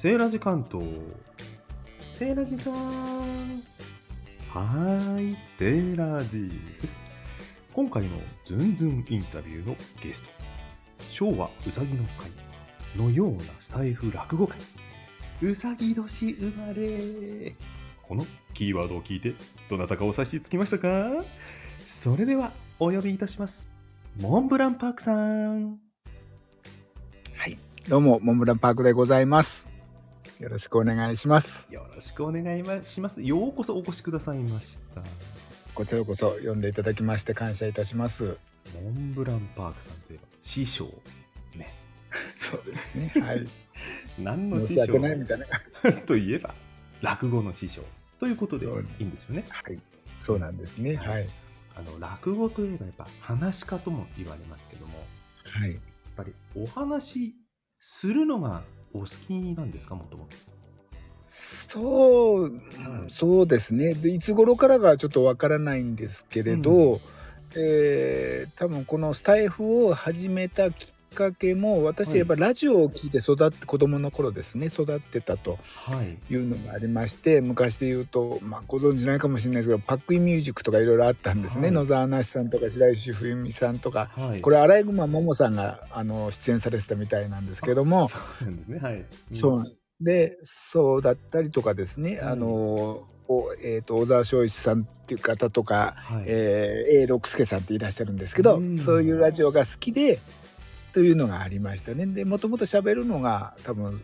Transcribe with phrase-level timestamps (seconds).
[0.00, 0.86] セーラジ関東。
[2.16, 2.74] セーラジさん。
[4.48, 6.48] はーい、セーラジ
[6.80, 7.04] です。
[7.72, 8.10] 今回の
[8.44, 10.28] ズンズンインタビューのゲスト、
[11.10, 12.30] 昭和うさぎの会
[12.96, 14.56] のようなスタイフ落語会、
[15.42, 17.56] うさぎ年生まれ。
[18.00, 18.24] この
[18.54, 19.34] キーワードを聞いて、
[19.68, 21.24] どなたかお察しつきましたか
[21.88, 23.68] それでは、お呼びいたします。
[24.20, 25.80] モンブランパークさん。
[27.36, 27.58] はい。
[27.88, 29.67] どうも、モンブランパークでございます。
[30.38, 31.72] よろしくお願いします。
[31.74, 33.20] よろしくお願いします。
[33.20, 35.02] ようこそお越しくださいました。
[35.74, 38.38] こちらこそ呼んでいただきまして感謝いたします。
[38.72, 40.84] モンブランパークさんといえば師匠。
[41.56, 41.74] ね。
[42.36, 43.12] そうですね。
[43.16, 43.48] はい。
[44.16, 44.74] 何の師匠？
[44.74, 45.46] 申し訳ないみたいな。
[46.06, 46.54] といえば、
[47.02, 47.82] 落語の師匠。
[48.20, 48.68] ということでい
[49.00, 49.44] いんですよね。
[49.48, 49.80] はい。
[50.16, 50.94] そうなんですね。
[50.94, 51.28] はい。
[51.74, 55.04] あの、落語といえばやっぱ話し家とも言われますけども、
[55.42, 55.72] はい。
[55.72, 55.80] やっ
[56.16, 57.34] ぱりお話し
[57.80, 60.36] するのがお好きなんですか、もともと。
[61.22, 62.60] そう、
[63.08, 63.94] そうですね。
[63.94, 67.00] で、いつ頃からがちょっとわからないんですけれど、う
[67.56, 75.58] えー多分このスタイフを始めたきっかけも、私やっぱラジオを聞いて育って、子供の頃ですね、育ってたと。
[75.74, 76.18] はい。
[76.30, 84.40] いうのがありまして昔で言うと、まあ、ご存知ないかもしれないですけどパックインミュージックとかいろいろあったんですね、はい野沢那須さんとか白石冬美さんとかはい。
[84.40, 88.78] これアライグマももさんがあの出演されてたみたいなんですけどもそうなんですね。
[88.80, 89.04] はい。
[89.30, 96.24] そううんでそうだったりとかですね、うんあのおえー、と小沢昭一さんっていう方とか、はい。
[96.26, 100.18] えー、A 六輔さんっていらっしゃるんですけど、うんそういうラジオが好きで
[100.98, 102.06] というのがありましたね。
[102.06, 104.02] でもともと喋るのが多分好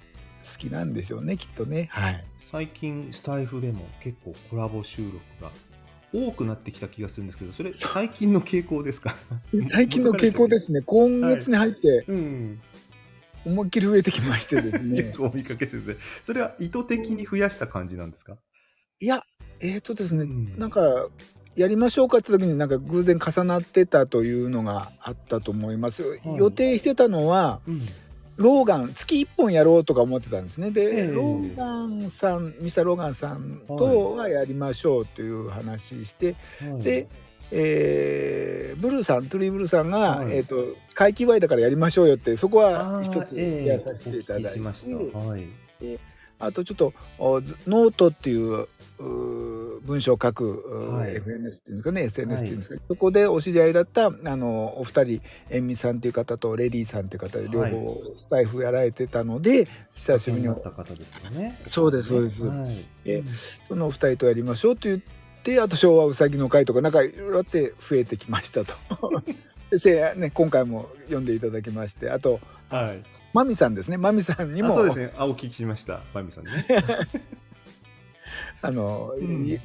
[0.58, 1.88] きなんでしょうねきっとね。
[1.90, 2.24] はい。
[2.52, 5.50] 最近スタイフでも結構コラボ収録が
[6.12, 9.16] 多くなってきた気がするんですけどそれ最近の傾向ですか？
[9.60, 10.82] 最近の傾向ですね。
[10.86, 12.60] 今月に入ってうん。
[13.44, 18.38] 思いっきり増えてきましてです よねくお見かけするんでそれは意図的に増やした感じなんですか、
[19.00, 19.24] いや
[19.58, 20.56] えっ、とですね、うん。
[20.58, 21.08] なんか
[21.56, 27.88] やりましょうかって時になんか偶然重なってたというのがあったと思います、い予定してたのはうん。
[28.36, 30.70] ローガン月1本やろうとか思ってたんですね。
[30.72, 31.12] で、ええ。
[31.12, 36.82] ローガンさんミスターローガンさんとはやりましょうという話して、はい。
[36.82, 37.08] で
[37.52, 40.32] えーブルーさんトゥリーブルーさんが、はい。
[40.36, 43.66] えー、と会期祝いだからやりましょうよってそこは一つええ。
[43.66, 44.60] やらさせていただい
[45.78, 46.00] て、
[46.40, 46.92] あとちょっと
[47.68, 51.16] ノートっていううー文章を書く、はい。
[51.16, 61.60] FNS っていうんですかね SNS っていうんですか、そこでお知り合いだったあのお二人塩味さんっていう方とレディーさんっていう方両方スタイフやられてたので、久しぶりになった方ですよね。
[61.66, 62.46] そうですそうです。
[62.46, 62.84] はい。
[63.04, 63.26] えうん
[63.68, 65.00] そのお二人とやりましょうと言っ
[65.42, 68.74] てあと昭和うさぎの会とかなんかいろいろあって増えてきましたと。
[69.70, 73.02] でせね、今回も読んでいただきましてあとはい。
[73.32, 73.96] マミさんですね。
[73.96, 74.70] マミさんにも。
[74.70, 75.12] あそうですね。
[75.16, 76.00] あお聞きしました。
[76.12, 76.66] マミさんね
[78.62, 79.46] あの、うん。
[79.46, 79.60] いい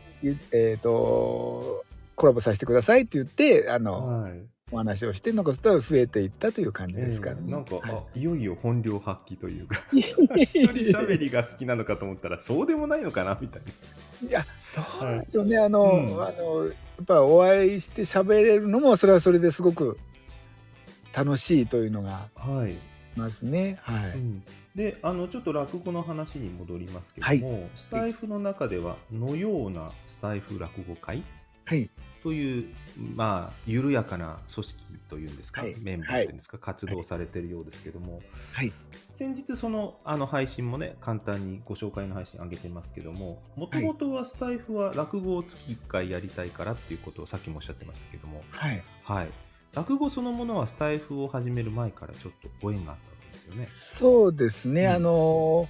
[0.52, 1.86] えっ、と
[2.16, 4.42] コラボさせてくださいって言ってあの、はい。
[4.72, 7.38] お話をして残すと増えていったという感じですかね。
[7.42, 7.52] ええ。
[7.52, 9.82] なんか、はあいよいよ本領発揮というか。
[9.92, 13.62] い、一人喋りが好きなのかと思ったらそうでもないのかなみたい
[14.28, 14.46] いや
[15.02, 16.24] どうでしょうね、あの、うん。
[16.24, 16.72] あのや
[17.02, 19.98] っぱお会いして喋れるのもそれはそれですごく
[21.14, 22.30] 楽しいというのが。
[22.38, 22.78] なはい、
[23.16, 23.78] ますね。
[23.82, 24.12] はい。
[24.12, 24.44] うん、
[24.76, 31.24] であのちょっと落語の話に戻りますけども、スタイフの中ではのようなスタイフ落語会？
[31.66, 31.90] はい。
[32.24, 32.66] という
[33.16, 35.76] まあ緩やかな組織というんですか、はい。
[35.80, 38.20] メンバーというんですか、活動されているようですけども、
[38.54, 38.74] はい。
[39.12, 48.44] 先日そのあの配信もね簡単にご紹介の配信上げてますけどももともとはスタイフは落語を月1回やりたいからっていうことをさっきもおっしゃってましたけども。
[48.52, 48.84] はい。
[49.04, 53.68] はい落語そのものはスタイフを始める前からちょっとご縁があったわけですよね。
[53.68, 54.92] そうですね、うん。
[54.92, 55.68] あの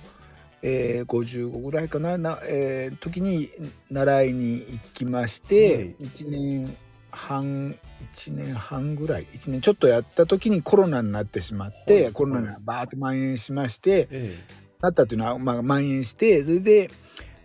[0.61, 2.17] えー、55ぐらいかな。
[2.17, 3.49] な、えー時に
[3.89, 5.95] 習いに行きまして、はい。
[6.01, 6.77] 1年
[7.11, 7.77] 半
[8.15, 12.13] 1年半ぐらい1年ちょっとやった時にコロナになってしまって、はい。
[12.13, 14.45] コロナがバーッと蔓延しましてえ
[14.81, 16.89] なったっていうのは、まあ、蔓延してそれで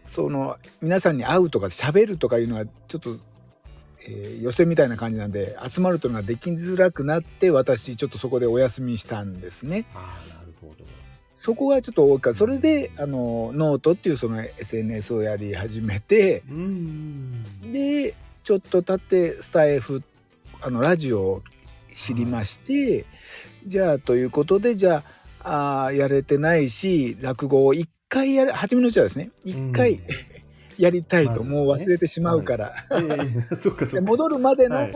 [0.07, 3.19] その皆さんに会うとか喋るとかいうのはちょっと、
[4.07, 9.87] えー寄せみたいな感じなんで集まるというのができづらくなって私ちょっとそこでお休みしたんですね。
[9.95, 10.85] ああなるほど。
[11.33, 17.73] そこがちょっと多いからそれであのノートっていうその SNS をやり始めてうーん。
[17.73, 18.15] で
[18.45, 20.03] ちょっと経ってスタイフ
[20.61, 21.43] あのラジオを
[21.95, 23.07] 知りまして、
[23.67, 25.03] じゃあということでじゃ
[25.41, 30.01] ああーやれてないし落語を一回やる初めのうちはですね一回、うん
[30.79, 32.75] やりたいともう忘れてしまうから、
[34.01, 34.93] 戻るまでの、はい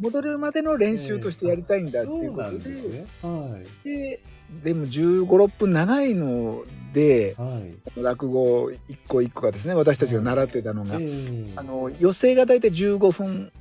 [0.00, 3.06] 戻れるまでの練習としてやりたいんだっていうことで。
[3.22, 3.88] はい。
[3.88, 4.20] で
[4.64, 7.60] でも1 5 6分長いのでは
[7.96, 8.00] い。
[8.00, 13.52] 落語一個一個がですね私たちが習ってたのが、ええあの寄席が大体15分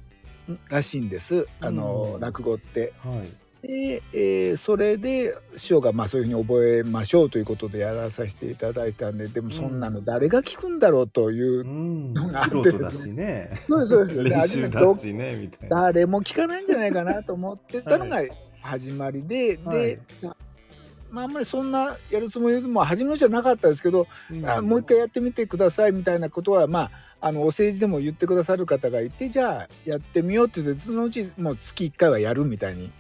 [0.70, 2.94] らしいんですあの、うん落語って。
[3.04, 3.47] はい。
[3.68, 12.14] で、えーそれで師匠がまあそういうふうに覚えましょうということでやらさせていただいたんででもそんなの誰が聞くんだろうという、うん。
[12.14, 13.52] のがあって素人だしね。
[13.68, 15.81] そうですそうですねみたいな。
[15.84, 18.22] 誰も聞かないんじゃないかなと思ってたのが
[18.62, 20.00] 始まりで、はいで、
[21.12, 32.92] まあ、あんまりそんなやるつもりも初めのじゃなかったですけど、うんあもう一回やってみてくださいみたいなことはまああのお政治でも言ってくださる方がいてじゃあやってみようって言ってそのうちもう月1回はやるみたいにうん。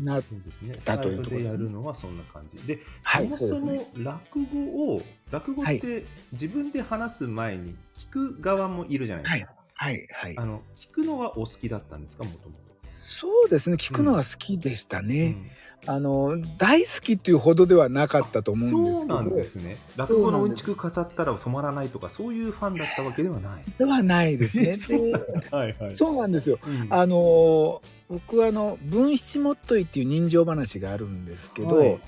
[0.00, 0.84] なそうですね。
[0.84, 1.58] たというところですね。
[1.58, 2.66] でやるのはそんな感じ。
[2.66, 2.80] で。
[3.02, 5.80] はいそもそも落語を落語っはい。
[5.80, 7.74] て自分で話す前に
[8.12, 9.52] 聞く側もいるじゃないですか。
[9.74, 10.08] はい。
[10.12, 12.24] はいあの聞くのはお好きだったんですか？
[12.24, 12.56] もとも
[12.86, 13.76] そうですね。
[13.76, 15.04] 聞くのは好きでしたと。
[15.04, 15.36] ね、
[15.86, 19.14] あの大好きっていうほどではなかったと思うんですけど。
[19.16, 19.76] そうなんですね。
[19.96, 23.62] 落語のうんちく語ったら止まらないとかそういうファンだったわけではない。
[23.78, 24.76] ではないですね。
[24.80, 25.56] そうなんでだ。
[25.58, 25.96] はいはい。
[25.96, 26.58] そうなんですよ。
[26.66, 26.86] うん。
[26.90, 31.98] あのー僕はあの「文七もっとい」っていう人情話があるんですけど、はい。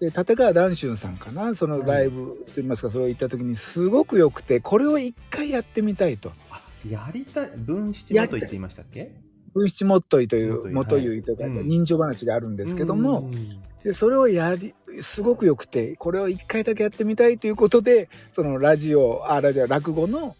[0.00, 6.32] で立川談春さんかなそのライブといいますかそれを行った時にすごく良くてこれを一回やってみたいと。
[6.50, 9.10] あやりたい文七だと言っていましたっけ？
[9.58, 11.68] 「文七もっとい」という「もとゆい」とかうん。
[11.68, 13.60] 人情話があるんですけども、うん。
[13.84, 20.34] でそれをやりすごく良くてこれを一回だけやってみたいということでそのラジオあラジオ落語の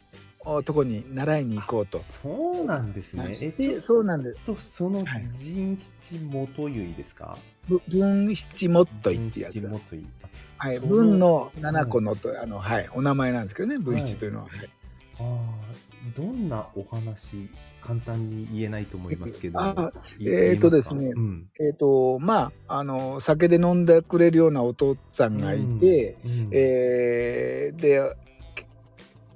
[0.44, 1.98] おとこに習いに行こうと。
[1.98, 3.30] そうなんですね。
[3.58, 4.38] えそうなんです。
[4.46, 5.28] とそのはい。
[5.36, 5.78] 人
[6.10, 7.36] 七元結ですか？
[7.68, 9.62] ぶ文七もっといってやつ。
[10.56, 14.44] はい、文の七個のと、あの、はい、お名前なんですけどね、文七というのは。
[14.46, 14.70] はい。
[15.20, 17.48] ああ、どんなお話、
[17.82, 19.58] 簡単に言えないと思いますけど。
[20.20, 28.16] えーとですねうんえっ、と、まあ、あの、酒で飲んでくれるようなお父さんがいて、うんえーで、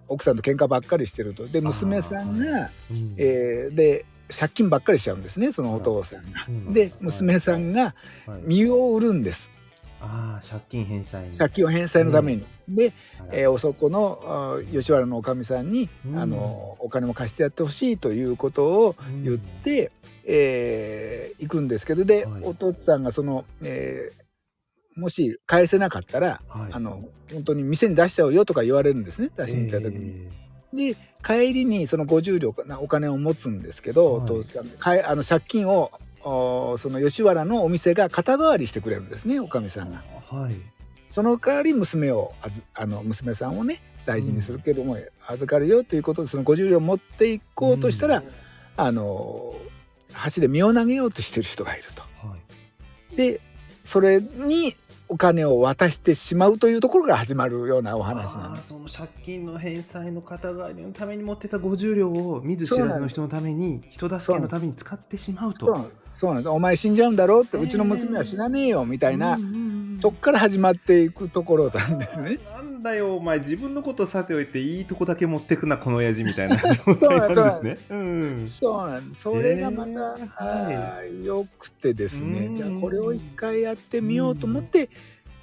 [0.09, 1.47] 奥さんと喧嘩ばっかりしてると。
[1.49, 6.47] で、娘さんが、うんえーで、借金ばっかりしちゃうんですね、そのお父さんが。
[6.49, 7.95] うんで、娘さんが
[8.27, 9.51] はい身を売るんです。
[10.03, 11.29] ああ、借金返済。
[11.29, 11.33] に。
[11.33, 12.45] 借金を返済のために。
[12.69, 13.29] で、あら。
[13.39, 16.19] えーおそこのあ吉原のおかみさんに、うん。
[16.19, 19.93] あのお金も貸してやってほしいということを言って、
[20.25, 22.43] えー行くんですけどで、はい。
[22.45, 24.23] お父さんがその、えー
[24.95, 26.73] もし返せなかったら、はい。
[26.73, 27.03] あの
[27.33, 30.29] 本当に店に出しちゃうよとか言われるんですね出しに行った時に。
[30.75, 34.25] えで帰りにその50両かなお金を持つんですけど、はい。
[34.25, 40.03] お父さんかえあの借金をおその吉原のお店が肩代わりしてくれるんですねおかみさんが。
[40.31, 40.55] ーはい。
[41.11, 48.25] その代わり娘をあずあの娘さんをね大事にするけども、預かるよということでその50両持っていこうとしたら、うん
[48.77, 49.55] あの
[50.35, 52.03] 橋で身を投げようとしてる人がいると。
[52.27, 52.37] は
[53.13, 53.17] い。
[53.17, 53.41] で
[53.83, 54.75] それに
[55.13, 58.57] お金を渡してしまうというところが始まるようなお話なん。
[58.57, 69.73] その借金の返済の肩代わりのために持ってた50両を見ず知らずの人のために人助けのために使ってしまうとそうなんですお前死んじゃうんだろうって、へーうちの娘は死なねえよみたいな、うんうんうん
[70.03, 72.41] とこから始まっていくところなんですね。
[72.83, 77.79] なんだよお前自分のことさておいていいとこだけ持ってくなこの親父みたいな 状態なんですね。
[77.91, 79.13] うんそうなん。
[79.15, 82.51] それがまた、へーあー良くてですねう。
[82.51, 84.91] んじゃあこれを一回やってみようと思って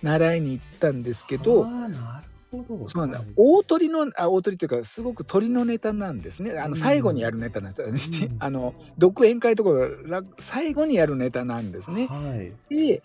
[0.02, 2.88] 習いに行ったんですけど、あーなるほど。
[2.90, 3.28] そうなんだはい。
[3.38, 6.60] 大鳥のあ大鳥というかすごく鳥のネタなんですね。
[6.60, 8.26] あうんの最後にやるネタなんです。
[8.26, 9.72] うん あの独演会とか
[10.08, 12.08] ら最後にやるネタなんですね。
[12.08, 12.52] はい。
[12.76, 13.02] で。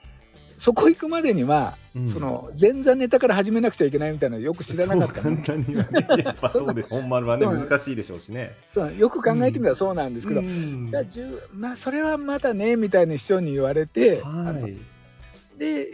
[0.57, 6.07] そこ行くまでには、うんその前座ネタから始めなくちゃいけないみたいなのよく知らなかったそうの簡単にはね。
[6.25, 6.89] やっぱそうです。
[6.89, 8.57] 本番はね難しいでしょうしね。
[8.69, 10.91] そうよく考えてみたらそうなんですけど、うん
[11.53, 14.77] まあそれはまだねみたいに師匠に言われて、あのはい。
[15.57, 15.93] で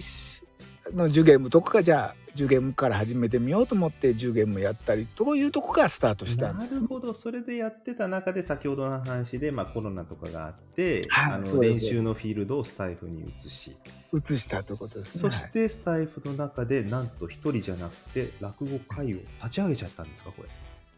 [0.95, 6.87] の10ゲームとかがじゃあ10ゲームから始めてみようと思って10ゲームやったりというとこからスタートしたんなでする。
[6.87, 13.77] ほど、それでやってた中で、先ほどの話で、まあ、コロナとかがあって、はいあの練習のフィールドをスタイフに移し、
[14.13, 15.31] 移したということですね。
[15.31, 20.49] そしてスタイフの中で、なんと一人じゃなくて、落語会を立ち上げちゃったんですか、これ。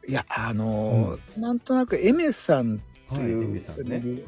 [0.09, 2.83] いやあのーなんとなくエメさん
[3.15, 3.39] とはい、う。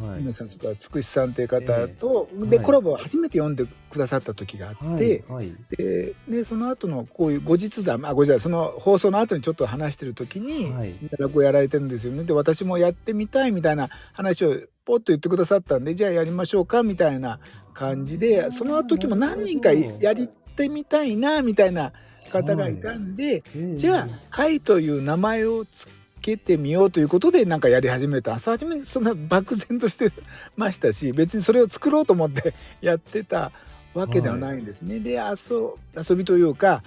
[0.03, 0.21] はい。
[0.21, 2.65] エメさんとかつくしさんという方と、でええはい。
[2.65, 10.95] コラボを初めて読んでくださった時があって、はい、はい、ででその後のこういう後日談あごめんなさいその放送の後にちょっと話してる時に、はい。
[11.19, 12.25] 落語やられてるんですよね。
[12.25, 17.41] で私もやってみたいみたいな話をポッと言ってくださったんでじゃあやりましょうかみたいな
[17.73, 21.93] 感じでその時も何人かやりてみたいなみたいな
[22.31, 23.43] 方がいたんで、
[23.77, 25.89] じゃあ「会」という名前をつ
[26.25, 30.11] けてみようということでなんかやり始めた朝初めにそんな漠然として
[30.57, 33.53] ましたし別にそれを作ろうと思ってやってた
[33.93, 34.99] わけではないんですね。
[34.99, 36.83] で遊遊びというか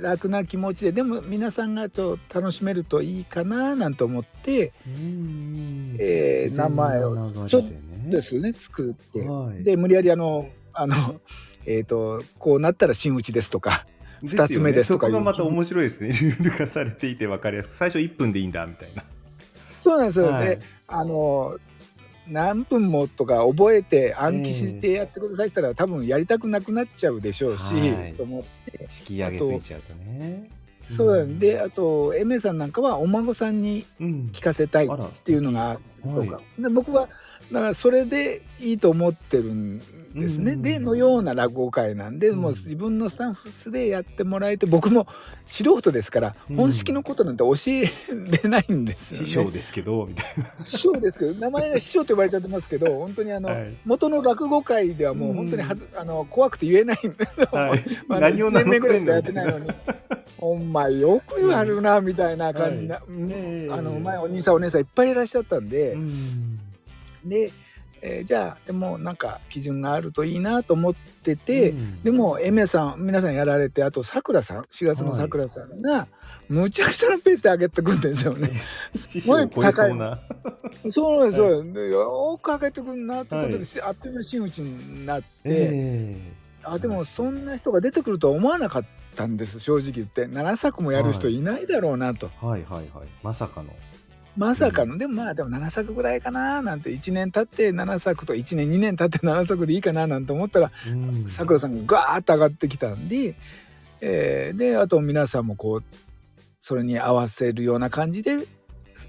[0.00, 7.70] 楽な気持ちででも皆さんがちょっと楽しめるといいかななんて思って、うんえー名前をちょっ自然な
[8.04, 8.52] 流れですね。
[8.52, 9.64] 作って、はい。
[9.64, 11.20] で無理やりあのあの
[11.66, 13.86] えっ、とこうなったら真打ちですとか
[14.24, 15.12] 二つ目ですとかいう。
[15.12, 16.08] そこがまた面白いですね。
[16.14, 17.74] ルール化されていて分かりやすく。
[17.74, 19.04] 最初1分でいいんだみたいな。
[19.78, 20.46] そうなんですよ、はい。
[20.46, 21.58] であの
[22.28, 28.14] 何分もとか覚えて暗記してやってくださいって言ったら、多分やりたくなくなっちゃうでしょうし、はい。
[28.16, 28.88] と思って。
[29.00, 30.48] 引き上げすぎちゃうとね。
[30.80, 34.30] そうなんであとエメさんなんかはお孫さんにうん。
[34.32, 34.88] 聞かせたいっ
[35.24, 37.08] ていうのがあるとか、はで僕は
[37.52, 39.80] だからそれでいいと思ってるん
[40.14, 40.52] ですね。
[40.52, 42.40] うんでのような落語会なんで、うん。
[42.40, 45.06] もう自分のスタッフスでやってもらえて僕も
[45.46, 46.56] 素人ですから、うん。
[46.56, 47.90] 本式のことなんて教え
[48.42, 49.26] れないんですよね。
[49.26, 50.24] 師匠ですけど、みたい
[50.56, 53.74] 師匠ですけど名前が師匠と呼ばれちゃってますけど本当にあの、はい。
[53.84, 57.60] 元の落語会ではもう本当にはず、あの怖くて言えないんで、な。
[57.60, 57.84] はい。
[58.06, 59.70] まあ、何を1年目ぐらいしかやのってないのに
[60.38, 63.04] 「お前よく言われるな」みたいな感じな、はい。
[63.08, 63.30] うん。
[63.32, 63.72] ええ。
[63.72, 66.58] あの前お兄さんお姉さんいっぱいいらっしゃったんで、うん。
[67.24, 67.52] で、
[68.02, 76.08] えーじゃあでもなんか基準があるといいなと思ってて、うんでもエメさん皆さんやられてあとさくらさん4月のさくらさんが、
[76.48, 78.60] むちゃくちゃなペースで上げてくんですよね。
[78.96, 80.18] 師匠を超えそうな。
[80.90, 81.62] そうですよ。
[81.62, 86.32] でよく上げてくんなってことで、しあっという間に真打ちになって、え
[86.64, 88.84] あでもそんな人が出てくるとは思わなかっ
[89.16, 93.08] たんです正直言って7作もやる人いないだろうなと、えはいはいはい。
[93.22, 93.74] まさかの。
[94.36, 103.34] まさかの、でもまあでも7作ぐらいかななんて1年経って7作と1年2年経って7作でいいかななんて思ったらうんさくらさんがガーッと上がってきたんで、
[104.00, 105.84] えーであと皆さんもこう
[106.60, 108.38] それに合わせるような感じで
[108.94, 109.08] す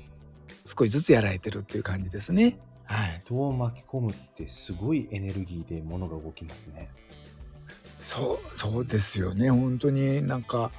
[0.65, 2.57] 少しずつやられてるっていう感じですね。
[2.85, 6.89] はい、人を巻き込むってすごいエネルギーで物が動きますね。
[7.99, 10.71] そうそうですよね本当になんか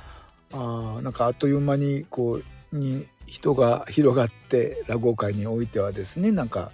[0.53, 2.41] あーなんかあっという間にこ
[2.73, 6.71] うに人が広がって落語界においてはですねなんか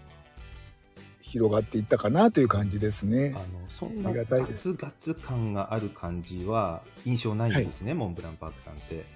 [1.23, 3.33] 広がっていったかなという感じですね。
[3.35, 3.39] あ。
[3.39, 9.07] のそんなガツガツ感がある感じは印象ないんですね、モンブランパークさんって。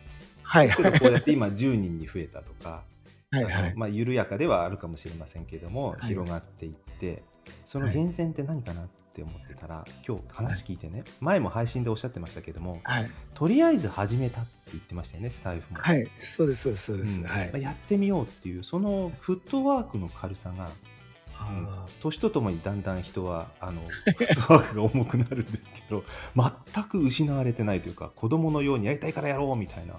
[0.43, 0.71] はい。
[0.71, 2.83] こうやって今10人に増えたとか、
[3.31, 3.75] はいはい。
[3.77, 6.07] まあ、緩やかではあるかもしれませんけども、はい。
[6.07, 7.23] 広がっていって
[7.67, 13.11] その源泉って何かなって思ってたら、今日話聞いてね、前も配信でおっしゃってましたけどもはい。
[13.35, 15.81] とりあえず始めたって言ってましたよねスタイフも。
[15.81, 16.09] はい。
[16.19, 17.27] そうですそうですそうです、うん。
[17.27, 17.51] はい。
[17.53, 17.59] まあ。
[17.59, 20.69] やってみようっていうそのフットワークの軽さが
[21.37, 26.05] あ年とともにだんだん人はあのフットワークが重くなるんですけど
[26.73, 29.95] 全く失われてないというか子供のようにやりたいからやろうみたいな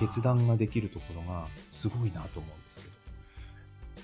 [0.00, 2.63] 決断ができるところがすごいなと思う。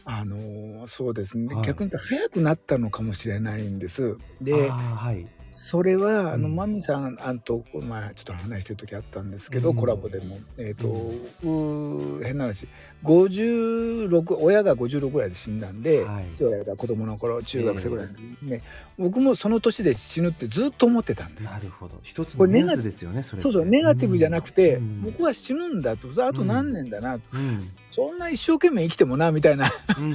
[0.04, 1.64] あのーそうですね、はい。
[1.64, 4.16] 逆に言うと早くなったのかもしれないんです。
[4.40, 6.56] であーはいそれはあの、うん。
[6.56, 9.76] マミさんあんとこの前ちょっと話してる時あったんですけど、うん。
[9.76, 10.38] コラボでも。
[10.58, 12.68] えっ、と、うー変な話。
[13.02, 16.26] 56親が56ぐらいで死んだんで、はい。
[16.26, 18.62] 父親が子供の頃中学生ぐらいの時にね、
[18.98, 21.44] 僕もその年で死ぬってずっと思ってたんです。
[21.44, 21.98] なるほど。
[22.02, 25.02] 一つこれネガのですよねそれそうそうネガティブじゃなくて、うん。
[25.02, 27.70] 僕は死ぬんだとあと何年だなと、うん。
[27.90, 29.72] そんな一生懸命生きてもなみたいな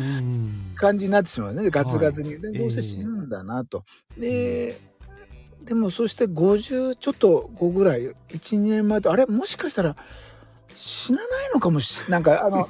[0.75, 2.59] 感じになってしまうねガツガツに、でええ。
[2.59, 3.83] どうせ死ぬんだなと、
[4.17, 4.77] で、
[5.65, 9.25] でもそして50ちょっと後ぐらい12年前とあれ？
[9.25, 9.95] もしかしたら
[10.73, 12.69] 死なないのかもしなんかあの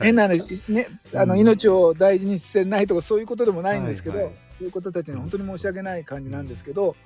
[0.00, 1.40] 変な話ねあのうん。
[1.40, 4.34] 命を大事にしてないとかそういうことでもないんですけど、はいはい。
[4.56, 6.96] そういうことたちに本当に申し訳ない感じなんですけど、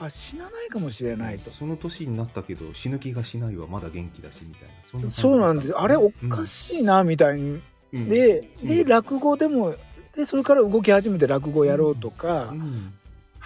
[0.00, 1.50] あ死なないかもしれないと。
[1.52, 4.74] その年になったけど死ぬ気がしないはまだ元気だしみたいな。
[4.90, 5.72] そんなそうなんです。
[5.72, 7.60] あれおかしいなみたいに、
[7.92, 8.08] うん。
[8.08, 8.88] ででうん。
[8.88, 9.74] 落語でも
[10.16, 12.94] でそれから動き始めて落語やろうとか、うん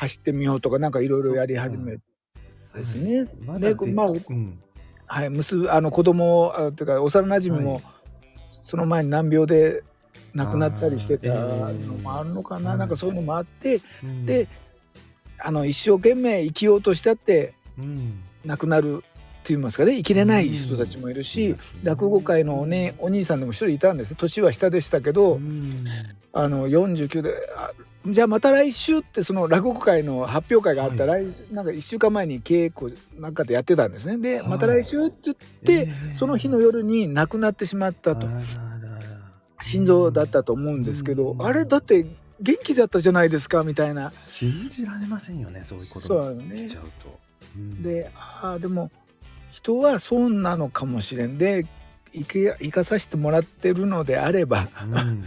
[0.04, 1.98] 走ってみようとかなんかいろいろやり始め
[2.74, 3.26] ですね。
[3.44, 4.58] まだででまあうん。
[5.06, 7.82] はい、娘あの子供あというか幼馴染も、はい。
[8.48, 9.82] その前に難病で
[10.34, 14.26] 亡くなったりしてたのもあるのかな、ええなんかそういうのもあって、うん。
[14.26, 14.48] で
[15.38, 18.22] あの一生懸命生きようとしたってうん。
[18.44, 19.96] 亡くなるって言いますかね。
[19.96, 21.58] 生きれない人たちもいるし、うん。
[21.82, 25.84] 落語界のお,、ね、お兄さんでも一人いたんです年は下でしたけど、うん。
[26.32, 27.70] あの49であ
[28.06, 34.18] じゃあまた来週ってその落語会の発表会があった、は来なんか1週間前に稽古なんかでやってたんですね。
[34.18, 34.48] で、はい。
[34.48, 38.28] また来週って言って、ええその日の夜に亡くなってしまったと。
[39.62, 41.42] 心臓だったと思うんですけど、うん。
[41.46, 42.04] あれだって
[42.40, 44.12] 元気だったじゃないですかみたいな。
[44.16, 46.00] 信じられませんよねそういうこと。
[46.00, 47.18] そうっちゃうと、
[47.56, 47.82] うん。
[47.82, 48.90] でああでも
[49.50, 51.38] 人はそうなのかもしれん。
[51.38, 51.64] で
[52.12, 55.24] 生かさせてもらってるのであれば、うん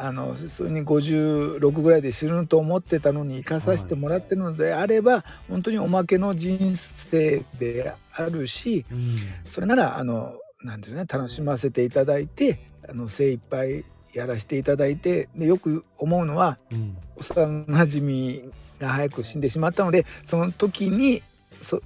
[0.00, 9.16] あの普通に56ぐらいで死ぬと思ってたのに生かさせてもらってるのであれば、本当におまけの人生であるしうん。
[9.44, 16.96] それならあのなんていうね楽しませていただいてあの精一杯やらせていただいてでよく思うのはうん。
[17.16, 18.42] 幼なじみ
[18.78, 21.22] が早く死んでしまったのでその時に
[21.60, 21.82] そ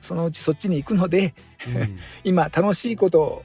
[0.00, 1.34] そのうちそっちに行くので
[2.24, 3.44] 今楽しいことを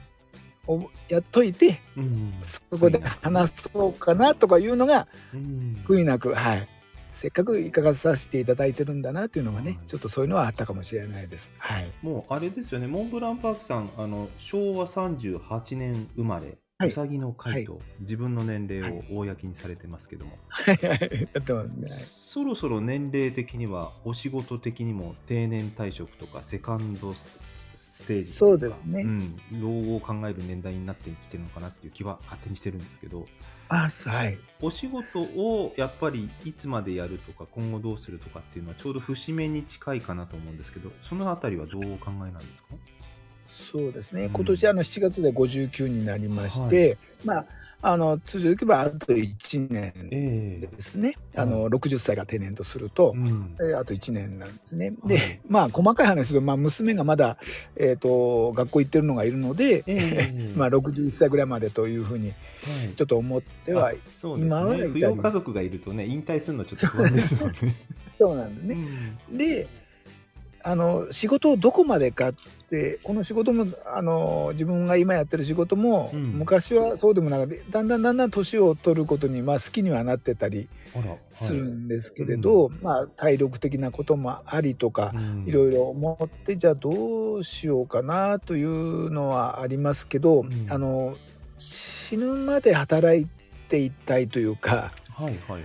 [1.08, 2.34] やっといてうん。
[2.42, 5.82] そこで話そうかなとかいうのがうん。
[5.86, 6.68] 悔いなくはい。
[7.12, 9.86] せっかくいかがさせていただいてるんだなっていうのがねはい。
[9.86, 11.52] ちょっとそういうのはあったかもしれないです。
[11.58, 16.90] はい、もうあれですよね、モンブランパークさん、あの昭和38年生まれ、はい。
[16.90, 21.28] うさぎの会と自分の年齢を公にされてますけども、はいはい。
[21.34, 21.88] やってますね。
[21.90, 27.12] そろそろ年齢的には、お仕事的にも定年退職とか、セカンド
[28.00, 29.02] スステージそうですね。
[29.02, 33.26] うん、老後を考える年代になってきてるのかなっていう気は勝手にしてるんですけど、
[33.68, 34.38] あはい。
[34.60, 42.74] お仕事をやっぱりいつまでやるとか、今後どうするとかっていうのは、ちょうど節目に近いかなと思うんですけど、そのあたりはどうお考えなんですか？
[43.40, 44.32] そうですね、うん。
[44.32, 47.46] 今年あの7月で59になりまして、まあ
[47.82, 53.56] あの通常いけばあと1年ええですね、はいあの60歳が定年とすると、うん。
[53.60, 54.92] えあと1年なんですね。
[55.00, 55.16] はい。
[55.16, 57.38] でまあ細かい話すると、まあ、娘がまだ、
[57.76, 62.94] えー、と学校行ってるのがいるので、ええ まあ、61歳ぐらいまでというふうにはい。
[62.94, 67.56] ちょっと思ってはあそうですね、今は扶養家族がいるとね、引退するのちょっと不安ですもんね。
[68.18, 68.86] そうなんでね。
[69.30, 69.38] うん。
[69.38, 69.66] で
[70.62, 72.34] あの仕事をどこまでかっ
[72.70, 76.32] てこの仕事もあの自分が今やってる仕事も、うん。
[76.38, 80.68] 昔はそうでもなくてだんだんだんだん年を取ることに、まあ、好きにはなってたり
[81.32, 85.44] するんですけれど、まあ、体力的なこともありとか、うん。
[85.46, 90.66] いろいろ思ってじゃあどうしようかなというのはありますけど、うん。
[90.68, 91.16] あの
[91.58, 93.26] 死ぬまで働い
[93.68, 95.62] ていたいというかはいはい。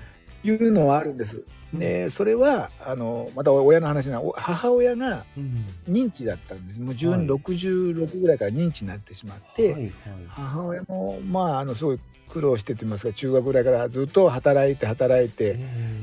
[0.48, 1.44] いうのはあるんです。
[1.74, 5.66] でそれはあのまた親の話なお母親がうん。
[5.88, 6.80] 認知だったんです。
[6.80, 7.26] もう10はい。
[7.26, 9.92] 66ぐらいから認知になってしまって、はいはい。
[10.30, 12.00] 母親もまああのすごい
[12.30, 15.56] 苦労してと言いますか中学ぐらいからずっと働いて働いて、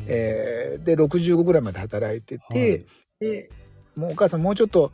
[0.07, 0.79] ええ。
[0.81, 2.87] ーで65ぐらいまで働いてえて、
[3.20, 3.51] で
[3.96, 4.92] もうお母さんもうちょっと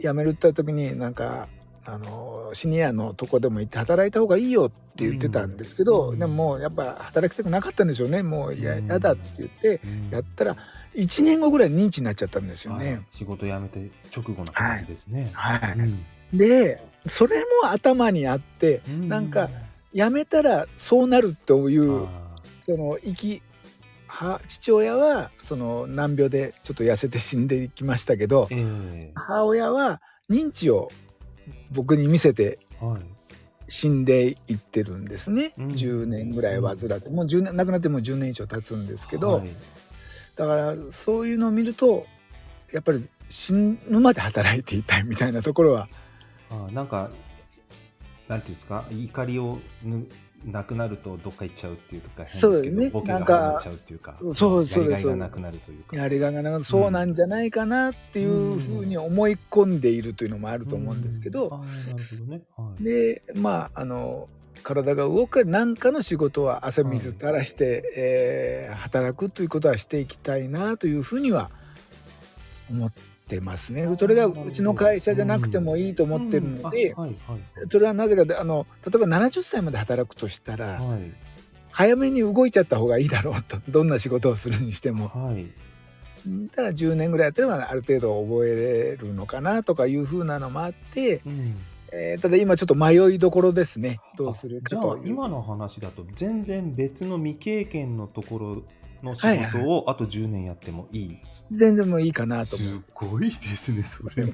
[0.00, 1.48] 辞めるって時になんか
[1.86, 8.22] あのシニアのとこでも行って働いた方がいいよって言ってたんですけど、うんでももうやっぱ働きたくなかったんでしょうね。
[8.22, 8.86] もういやうん。
[8.86, 10.10] やだって言ってうん。
[10.10, 10.56] やったら
[10.94, 13.02] 1年後ぐらい認知になっちゃったんですよはいね。
[13.16, 15.30] 仕事辞めて直後の感じですね。
[15.32, 15.78] はい。
[15.78, 16.04] うん。
[16.36, 19.48] でそれも頭にあってなんか
[19.94, 22.08] 辞めたらそうなるというあ
[22.60, 23.42] その生き
[24.08, 29.12] は父親はその難病でちょっと痩せて死んでいきましたけどーえ。
[29.14, 30.90] 母親は認知を
[31.70, 32.58] 僕に見せて。
[33.68, 35.66] 死んでいってるんですね、うん。
[35.70, 39.48] 10年ぐらい患ってもう10年亡くなってもう10年以上経つんですけど、はい。
[40.36, 42.06] だからそういうのを見ると
[42.72, 45.88] やっぱり死ぬまで働いていたいみたいなところは
[46.48, 47.10] あなんか、
[48.28, 50.06] なんていうんですか、怒りをぬ
[50.46, 55.96] なくなるとどっか行っちゃうっていうか、そうですねボケがなんか始まっちゃうっていうか、そうそうやりですがいがなくなるというか。
[55.96, 61.54] やりがいがなくそうなんじゃないかなっていうふうに思い込んでいるというのもあると思うんですけど、うん。
[61.54, 62.42] あーなるほどね。
[62.56, 62.84] はい。
[62.84, 64.28] でまああの
[64.62, 71.50] 体が動く何かの仕事は汗水垂らして、えー働くということはしていきたいなというふうには
[72.70, 73.88] 思ってますね。
[73.98, 76.94] それがうちの会社じゃなくてもいいと思ってるので、
[77.68, 81.12] それはなぜかであの例えば70歳まで働くとしたら、はい。
[81.70, 85.08] 早めに動いちゃった方がいいだろうと どんな仕事をするにしても。
[85.08, 85.46] はい。
[86.54, 91.54] ただ10年ぐらいやってればある程度覚えれるのかなとかいうふうなのもあって、うん。
[91.92, 94.00] えーただ今ちょっと迷いどころですね。
[94.16, 98.62] どうするかと今の話だと全然別の未経験のところ
[99.06, 101.18] の仕事をあと10年やってもいい、
[101.50, 102.84] 全然もういいかなとす思う。
[102.94, 104.32] ごいですねそれも。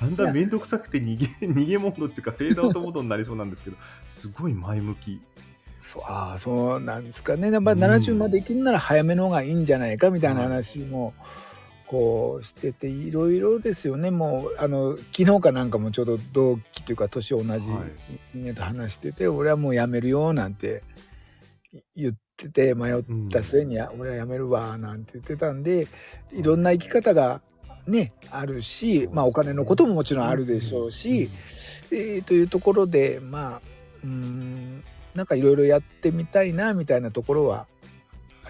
[0.00, 5.20] だんだん面倒くさくて逃げ 逃げモードっていうかフェードアウトモードになりそうなんですけどすごい前向き。
[5.78, 7.50] そうああそうなんですかね。
[7.50, 11.14] やっぱうん70まで生きるなら早めの方がいいんじゃないかみたいな話も
[11.86, 14.10] こうしてていろいろですよね。
[14.10, 17.60] もうあの昨日かなんかもちょうど同期というか年同じはい。
[18.34, 20.82] 人間と話してて、俺はもうやめるよなんて
[21.96, 25.88] 言ってて迷った末に、俺はやめるわなんて言ってたんで
[26.32, 27.40] いろんな生き方が
[27.86, 31.30] ねあるし、まあ、お金のことももちろんあるでしょうし、
[31.90, 33.60] えーというところでまあ
[34.04, 37.66] うーんなんかいろいろやってみたいなみたいなところは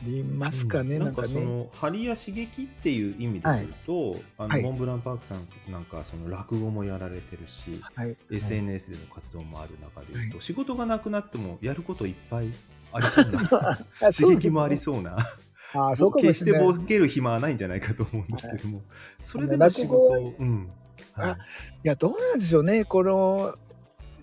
[0.03, 1.05] りますかね、うん。
[1.05, 1.29] なんかね。
[1.29, 4.63] その張りや刺激っていう意味ですると、あのはい。
[4.63, 12.51] モンブランパークさんなんかその落語もやられてるし、はい、SNS での活動もある中でいうと、は仕事がなくなってもやることいっぱい
[12.93, 13.79] ありそうな。
[14.09, 15.17] あ刺激もありそうな。
[15.17, 15.33] ですね。
[15.73, 16.67] あそうかも決してしれない。
[16.73, 18.83] ボケる暇はないんじゃないかと思うんですけども、
[19.21, 20.71] それでも落仕語事を、うん。
[21.15, 21.31] はい。
[21.33, 21.37] い
[21.85, 22.85] やどうなんでしょうね。
[22.85, 23.55] この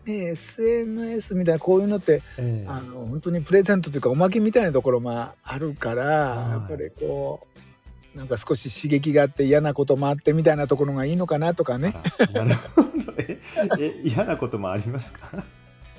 [0.06, 2.68] ね SNS みたいなこういうのってええ。
[2.68, 6.52] あの本当にプレゼントというかおまけみたいなところもあるから、はい。
[6.52, 7.48] やっぱりこ
[8.16, 11.96] うなんか少し刺激があって嫌なこともあってみたいなところがいいのかなとかね。
[12.34, 13.40] なるほどえ
[13.80, 15.44] え嫌なこともありますか？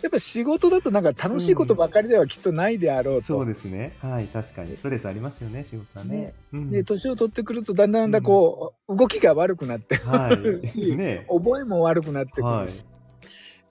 [0.03, 3.27] やっぱ仕事だとなんか楽しいことばかりではきっとないであろうと。
[3.27, 3.97] そうですね。
[4.01, 4.77] はい確かに。
[4.77, 6.17] ストレスありますよね仕事はね。
[6.17, 6.35] ね。
[6.53, 6.71] うん。
[6.71, 10.33] で年を取ってくるとだんだんだんこう、動きが悪くなっては
[10.75, 10.97] い。
[10.97, 12.85] ね覚えも悪くなってくはいるし、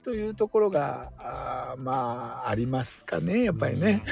[0.04, 4.02] というところがあーまあありますかねやっぱりね。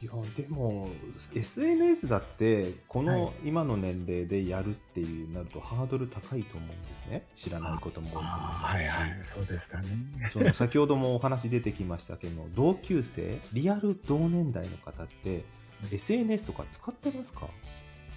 [0.00, 0.88] うんいやでも
[1.34, 3.20] SNS だってこはい。
[3.20, 7.26] の今の年齢でやるっていうなるとハードル高いと思うんですね。
[7.34, 9.10] 知らないことも多いと思いあますはいはい。
[9.34, 9.88] そうでしたね。
[10.32, 15.44] その先ほどもお話出てきましたけど 同級生リアル同年代の方って
[15.90, 17.48] SNS とか使ってますか？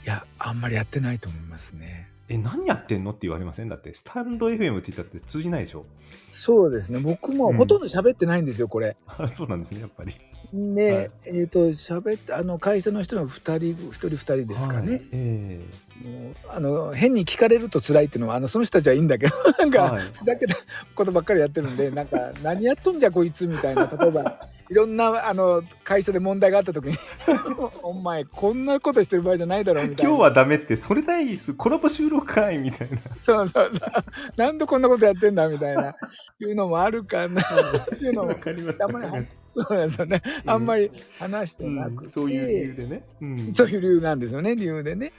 [0.03, 2.09] いやあんまりやってないと思いますね。
[2.29, 3.69] え何やってんのって言われません？
[3.69, 5.85] だってスタンド FM って言ったって通じないでしょ？
[6.25, 6.99] そうですね。
[6.99, 8.95] 僕もほとんど喋ってないんですよこれ。
[9.07, 10.13] あ そうなんですねやっぱり
[10.53, 11.11] で、はい。
[11.25, 13.55] えっ、と喋ってあの会社の人の2人
[13.89, 14.87] 1人2人ですかはい。
[14.87, 15.01] ね。
[15.11, 15.59] え。
[16.03, 20.01] もうあの変に聞かれると辛いっていうのはあのその人たちはいいんだけど なんか、えはい。
[20.13, 20.55] ふざけた
[20.95, 26.97] ことばっかりやってるんでなんか何やっとんじゃこいつみたいな例えばいろんなあの会社で問題があった時に
[27.83, 30.09] 「お前こんなことしてる場合じゃないだろ」みたいな。
[30.09, 32.97] 今日はダメってそれだいコラボ収録会みたいな。
[33.19, 33.91] そうそうそう。
[34.37, 35.95] なんでこんなことやってんだみたいな
[36.39, 38.83] いうのもあるかなっていうのもわかります。
[38.83, 43.53] あんまりは そうですよね、あんまり話してなくて、うんそういう理由でね、うん。
[43.53, 45.11] そういう理由なんですよね理由でね。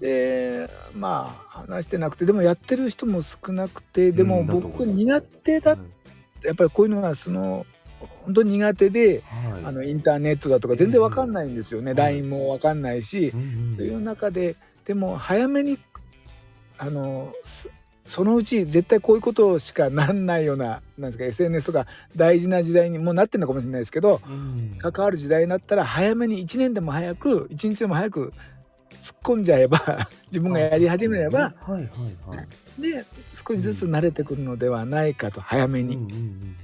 [0.00, 2.26] でまあ話してなくて。
[2.26, 4.10] でもやってる人も少なくて。
[4.10, 5.78] でも僕苦手だ
[6.42, 7.66] やっぱりこういうのがその
[8.24, 9.64] 本当に苦手ではい。
[9.64, 11.96] あのインターネットだとか全然わかんないんですよね、うん。
[11.96, 13.28] LINE もわかんないし。
[13.28, 13.76] う、ん。
[13.76, 15.78] という中ででも早めに
[16.78, 17.70] あのす
[18.08, 24.78] そのうち絶対こういうことしかならないようななんですか SNS とか大事な時代にもうなってるのかもしれないですけどうん。
[24.78, 28.32] 関わる時代になったら早めに1年でも早く1日でも早く
[29.02, 31.82] 突っ込んじゃえば 自分がやり始めれば、はいはい
[32.26, 32.42] は
[32.78, 32.82] い。
[32.82, 36.56] で少しずつ慣れてくるのではないかと早めに、うんうんうん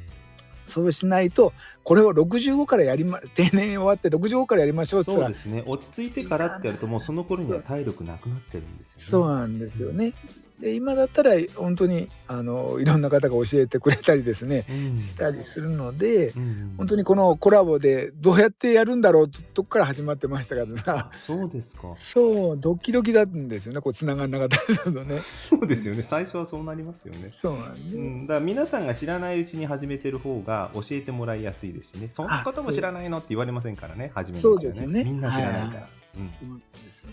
[0.66, 1.52] そうしないと
[1.82, 5.62] これを65からやりま定年終わって65からやりましょうってそうですね。
[5.66, 9.24] 落ち着いてからってやるともうその頃には体力なくなってるんですよね。
[9.24, 10.14] そうなんですよね。
[10.60, 15.02] で今だったら本当にあのいろんな方が教えてくれたりですねうん。
[15.02, 16.42] したりするのでうん。
[16.42, 20.98] うん本当にこのコラボでどうやってやるんだろうととこから始まってましたから。
[20.98, 21.92] あそうですか。
[21.92, 25.22] そうドキドキなんですよねこう繋がんなかったりするとね。
[25.48, 26.02] そうですよね。
[26.02, 27.28] 最初はそうなりますよね。
[27.28, 32.10] そうなんで、うん、だから皆さんが知らないうちに始めてる方が教えてもらいやすいですしね。
[32.12, 35.04] そんなことも知らないのって言われませんからね初めのうちはそうですね。
[35.04, 37.08] みんな知らないから、はいそうなんですよ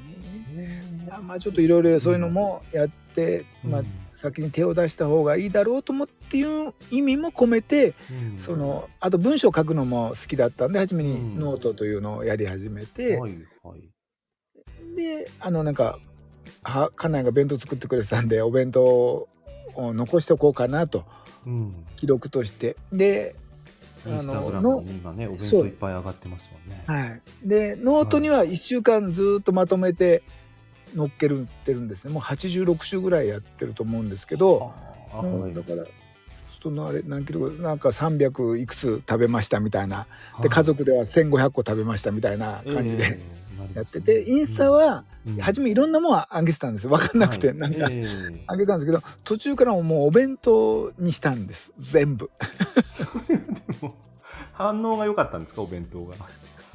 [0.51, 0.83] うんね。
[1.23, 8.37] まあちょっといろいろそういうのもやって、まあうん先に手を出した方がいいだろうと思っていう意味も込めて、うん。
[8.37, 11.39] そのあと文章を書くのも好きだったんで初めにうん。
[11.39, 13.31] ノートというのをやり始めて、はい
[13.63, 14.95] はい。
[14.95, 15.97] であのなんか
[16.61, 19.27] は家内が弁当作ってくれてたんでお弁当を
[19.75, 21.05] 残しておこうかなと
[21.47, 21.85] うん。
[21.95, 22.75] 記録として。
[22.91, 23.35] で
[24.05, 26.83] インスタグラムに今ねお弁当いっぱい上がってますもんね。
[26.87, 30.23] はい、でノートには1週間ずっとまとめて
[30.95, 32.13] 載っけるってるんですね。
[32.13, 34.73] もう86週ぐらいやってると思うんですけど、
[35.13, 39.97] だからそうするとあれ何キロなんか300いくつ食べましたみたいな。
[39.97, 40.07] は
[40.39, 40.43] い。
[40.43, 43.19] で家族では1500個食べましたみたいな感じで
[43.75, 46.89] やってて、インスタはうん初めいろんんなもんあげてたんですよ。
[46.89, 47.57] 分かんなくて、はい。
[47.57, 47.87] なんか。
[47.89, 48.03] え
[48.33, 48.43] え。
[48.47, 51.71] あげたんですけど途中からもうお弁当にしたんです。
[51.77, 52.29] 全部。
[54.53, 55.61] 反応が良かったんですか？
[55.61, 56.15] お弁当が。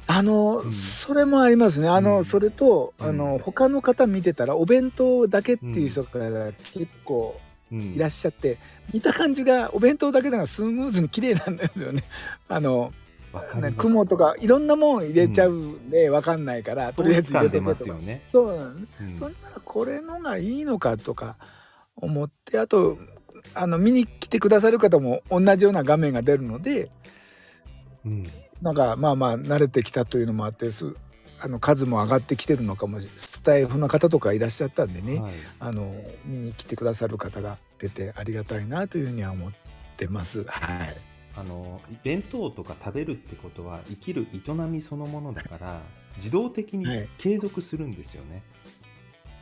[0.07, 0.71] あの、うん。
[0.71, 1.89] それもありますね。
[1.89, 2.25] あの、うん。
[2.25, 3.05] それと、うん。
[3.07, 7.39] あの、他の方見てたら、お弁当だけっていう人が結構
[7.71, 7.79] うん。
[7.95, 8.57] いらっしゃって、
[8.93, 12.05] 見た感じが、お弁当だけだからスムーズに綺麗なんですよね。
[12.47, 12.93] あの、
[13.61, 17.75] ね雲とか、いろんなもん入れちゃうんで、わかんないから、とりあえず入れてま。
[17.75, 18.23] すよね。
[18.27, 18.93] そうなんです。
[19.01, 19.15] うん。
[19.17, 21.37] そんならこれのがいいのかとか
[21.95, 22.97] 思って、あと、
[23.53, 26.91] あの、見に来てくださる方も同じような画面が出るので、
[28.05, 28.23] うん。
[28.61, 30.95] なんかまあまあ慣れてきたというのもあってす
[31.39, 35.33] あの数も上がってきてるのかもしれないスタイフの方とかいらっしゃったんでね、はい。
[35.59, 35.93] あの
[36.25, 39.51] 見に来てくださる方が出てありがたいなというふうには思っ
[39.97, 40.43] てます。
[40.45, 40.97] はい、
[41.37, 45.81] あの弁当とか食べるってことは生きる営みそのものだから
[46.17, 47.09] 自動的にはい。
[47.19, 48.41] 継続するんですよね、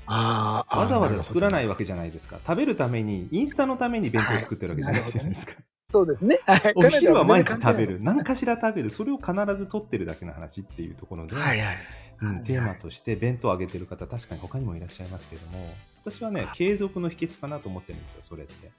[0.06, 0.80] あーあー。
[0.82, 2.40] わざわざ作らないわけじゃないですか。
[2.46, 5.54] 食べるためにインスタのために弁当作ってるわけじゃないじゃないですか、
[5.88, 6.40] そうですね。
[6.46, 6.74] はい。
[6.76, 8.00] お昼は毎日食べる。
[8.02, 8.90] 何かしら食べる。
[8.90, 11.78] それを必ず取ってるだけの話っていうところで、はいはい。
[12.22, 18.72] うん、テーマとして弁当をあげてる方確かに他にもいらっしゃいますけども私はね継続の秘訣かなと思ってるんですよそれって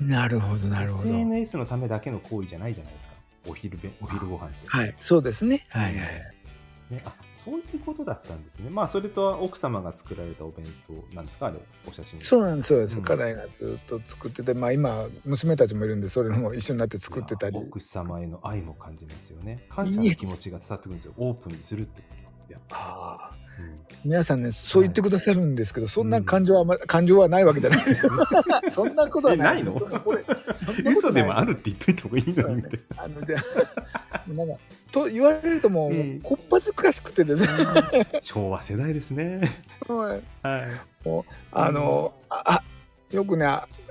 [0.00, 1.08] なるほど、なるほど。
[1.08, 3.14] SNS のためだけの行為じゃないじゃないですか。
[3.48, 5.66] お昼べお昼ご飯って、はい、そうですね。
[5.68, 5.94] はいはい。
[6.90, 8.68] ね、あそういうことだったんですね。
[8.68, 12.18] まあそれと奥様が作られたお弁当なんですかあれお写真。
[12.18, 12.98] そうなんです、そうです。
[12.98, 13.04] うん。
[13.04, 17.56] 家内がずっと作ってて、まあ今、娘たちもいるんで、それも一緒になって作ってたり。
[17.56, 19.64] 奥様への愛も感じますよね。
[19.68, 21.14] 感謝の気持ちが伝わってくるんですよ。
[21.16, 22.08] オープンにするってこ
[22.46, 22.52] と。
[22.52, 23.32] やっぱ
[24.02, 28.08] 皆さんね、そう言ってくださるんですけど、そんな感情は、ま、感情はないわけじゃないです。
[28.70, 29.60] そんなことはない。
[29.60, 29.78] えないの？
[30.86, 32.56] 嘘でもあるって言っといた方がいいのに。
[32.56, 32.80] みたい。
[32.96, 34.54] あのじゃあ なんか
[34.90, 37.48] と言われるともう、うんこっぱずかしくてですね。
[38.12, 39.40] な昭和世代ですね。
[39.86, 40.22] はい。
[40.42, 40.62] はい。
[41.52, 42.62] あの、ああ
[43.10, 43.44] よくね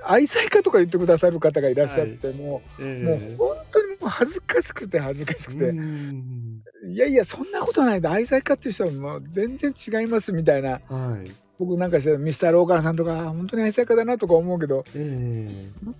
[0.04, 6.62] 愛妻家とか言ってくださる方がいらっしゃって、もうもう本当にもう恥ずかしくて恥ずかしくて、うん。
[6.88, 10.80] いやいやそんなことないで愛妻家っていう人はもう全然違いますみたいな。
[10.88, 11.30] はい。
[11.58, 15.90] 僕なんかしてミスターローカーさんとか本当に愛妻家だなとか思うけどええ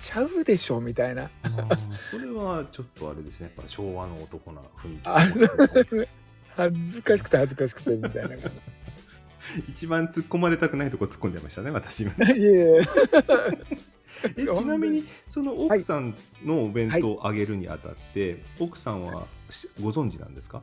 [0.00, 1.30] ちゃうでしょみたいな。
[2.10, 3.52] それはちょっとあれですね。
[3.56, 5.00] やっぱ昭和の男な雰囲気。
[5.04, 5.20] あ
[6.56, 8.44] 恥ずかしくて恥ずかしくてみたいな感じ
[9.68, 12.80] 一番突っ込まれたくないとこ突っ込んでましたね私が いえ
[14.36, 20.62] ちなみにその奥さんのお弁当をあげるにあたって、奥さんはしご存知なんですか？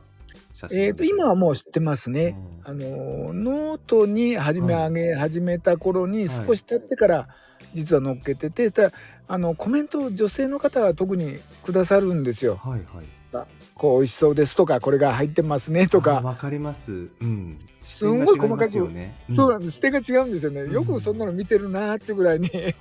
[0.54, 0.78] 写真。
[0.80, 2.36] えっと今はもう知ってますね。
[2.64, 2.70] うん。
[2.70, 6.46] あのノートに始め上げ始めた頃にはい。
[6.46, 7.28] 少し経ってから
[7.74, 8.92] 実は載っけてて、そしたら
[9.26, 12.60] あのコメントを女性の方は特にくださるんですよ。
[12.62, 13.06] はいはい
[13.74, 16.20] こう美味しそうですとかこれが入ってますねとあか。
[16.20, 16.92] わかります。
[16.92, 17.56] うん。
[17.84, 19.24] すんごい視点が違ますよね。
[19.28, 19.72] そうなんです。
[19.72, 20.62] 視点が違うんですよね。
[20.62, 20.72] うん。
[20.72, 22.74] よくそんなの見てるなーってぐらいにはい。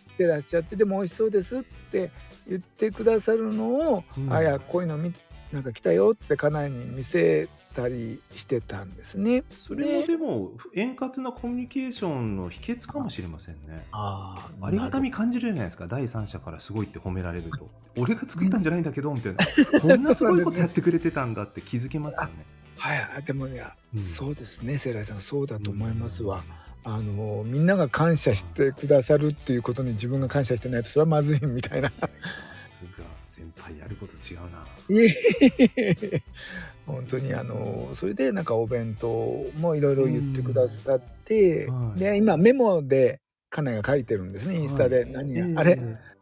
[0.16, 2.10] てらっしゃってでも美味しそうですって
[2.48, 4.32] 言ってくださるのを、うん。
[4.32, 5.20] あいやこういうの見て
[5.52, 9.44] なんか来たよって家内に見せたりしてたんですね。
[9.66, 13.86] それもでも円滑なコミュニケーションの秘訣かもしれませんね。
[13.92, 15.86] あありがたみ感じるじゃないですか。
[15.86, 17.68] 第三者からすごいって褒められると。
[17.96, 19.38] 俺が作ったんじゃないんだけどみたいな。
[19.80, 22.44] こんなすごいことやってくれてたんだって気づけますよね。
[22.78, 24.04] はいはいでもね、うん。
[24.04, 24.78] そうですね。
[24.78, 26.44] セイライさんそうだと思いますわ、
[26.84, 31.90] あのみんなが感謝してくださるっていうことに自分が感謝してないとそれはまずいみたいな。
[31.90, 33.18] さすが。
[33.38, 34.66] 先輩やること違うな
[36.88, 39.08] 本当にあのそれでなんかお弁当
[39.58, 42.00] もいろいろ言ってくださって、うんはい。
[42.00, 43.20] で今メモで
[43.50, 45.04] 家内が書いてるんですねインスタで。
[45.04, 45.80] 何が、ええあれ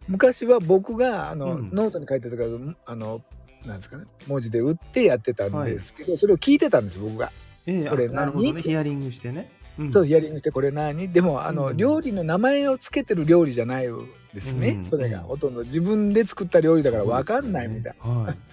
[0.09, 1.71] 昔は僕があの、うん。
[1.73, 2.49] ノートに書いてたから
[2.87, 3.23] あの
[3.65, 7.33] なんですかね文字で打ってやってたんですけど、それを聞いてたんです僕が。
[7.67, 8.55] ええこれあなるほど何？
[8.55, 9.51] ねヒアリングしてね、
[9.83, 9.91] ん。
[9.91, 11.09] そうヒアリングしてこれ何？
[11.13, 11.77] でもあの、うん。
[11.77, 13.89] 料理の名前をつけてる料理じゃない
[14.33, 14.85] ですね、うん。
[14.85, 15.21] それが。
[15.21, 18.27] ほとんど自分で作った料理だから分かんないみたいそうですよね。
[18.27, 18.37] はい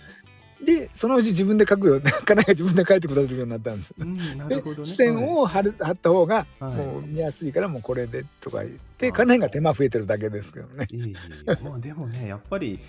[0.64, 3.94] でそのうち自分で書くように家内が自分で書いてくださるようになったんです。
[3.98, 10.88] うん、なでるほどね付箋を貼る貼った方がはいもう見やすいからもうこれでとか言ってはい家内が手間増えてるだけですけどね。
[10.90, 11.16] いえいえい
[11.48, 12.80] えまあでもねやっぱり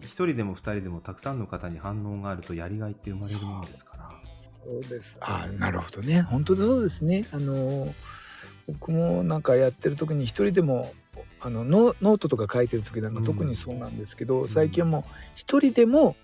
[0.00, 5.16] 一人でも二人でもたくさんの方に反応があるとやりがいって生まれるものですからそうです。
[5.20, 6.22] あなるほどね。
[6.22, 7.26] 本当そうですね。
[7.32, 7.94] あの
[8.66, 10.92] 僕もなんかやってる時に一人でも
[11.40, 16.16] あのノノートとか書いてる時なんか特にそうなんですけど、ん最近はもう一人でも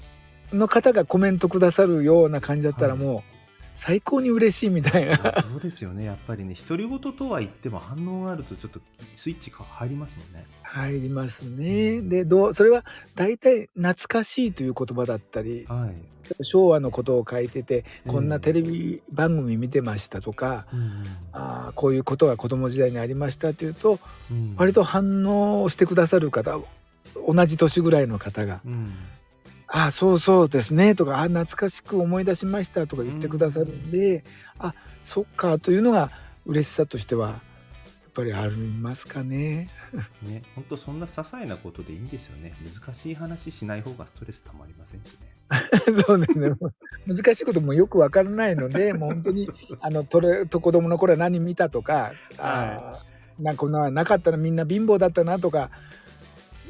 [0.53, 2.99] の方がコメントくださるような感じだったらはい。
[2.99, 3.39] もう
[3.75, 5.17] 最高に嬉しいみたいな。
[5.17, 6.05] そうですよね。
[6.05, 8.81] やっぱりね独り言とは言っても反応があるとちょっと
[9.15, 10.47] スイッチが入りますもんね。
[10.63, 12.03] 入りますね。
[12.03, 12.85] でどうそれは
[13.15, 15.93] 大体懐かしいという言葉だったりは
[16.41, 21.05] い、昭和のことを書いててうんこんなテレビ番組見てましたとか、うん。
[21.33, 24.55] あーこういうことが子供時代にありましたっていうとうん。
[24.57, 26.59] 割と反応してくださる方
[27.27, 28.93] 同じ年ぐらいの方がうん
[29.69, 34.25] 「あそうそうですね」とか「あ懐かしく思い出しました」とか言ってくださるんで
[34.59, 36.11] 「あそっか」というのが
[36.47, 39.71] 嬉しさとしてはやっぱりありますかね。
[40.23, 42.55] ね本当そんな些細なことでいいんですよね。
[42.65, 45.39] 難しい話しない方がストレスたまりませんしね。
[46.07, 46.51] そうですね。
[47.07, 49.49] 難しいこともよくわからないのでもう本当に
[49.81, 55.71] あのとれと子供の頃は何見たとか、あーなんかこんなのなかったらみんな貧乏だったなとか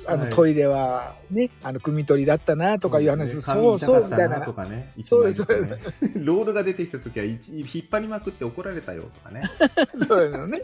[0.08, 0.30] あの、はい。
[0.30, 5.78] トイレはねあの汲み取りだったなとかいう話そそううそうみたいなとかねそうですいきなりね。
[6.16, 9.42] ロードが出てきた時は一引っ張りまくって怒られたよとかね。
[10.06, 10.62] そうですよね。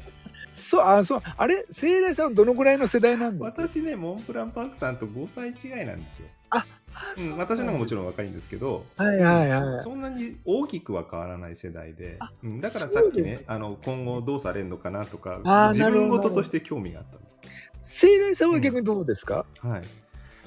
[0.53, 1.23] そうあそう。
[1.37, 1.67] あれ？
[1.71, 3.57] 聖来さんはどのぐらいの世代なんです？
[3.57, 6.29] か私ね、モンブランパークさんと5歳違いなんですよ。
[6.51, 6.65] あ
[7.19, 9.83] うん、私の方がもちろんん若いんですけど、はいはいはい。
[9.83, 12.17] そんなに大きくは変わらない世代で。
[12.21, 13.41] あ、うん、だからさっきそうです。
[13.41, 15.41] ねあの今後どうされるのかなとか
[15.75, 17.24] 自分事として興味があった。
[17.85, 19.83] 聖来さんは逆にどうですか、はい、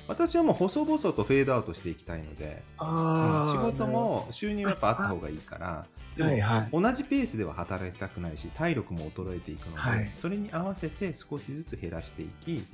[0.08, 5.86] 私はもう細々とフェードアウトしていきたいので、うんああ仕事も収入はやっぱあった方がいいから
[6.17, 6.69] でもはいはい。
[6.71, 10.12] 同じペースでは働きたくないし体力も衰えていくので、はい。
[10.15, 12.65] それに合わせて少しずつ減らしていき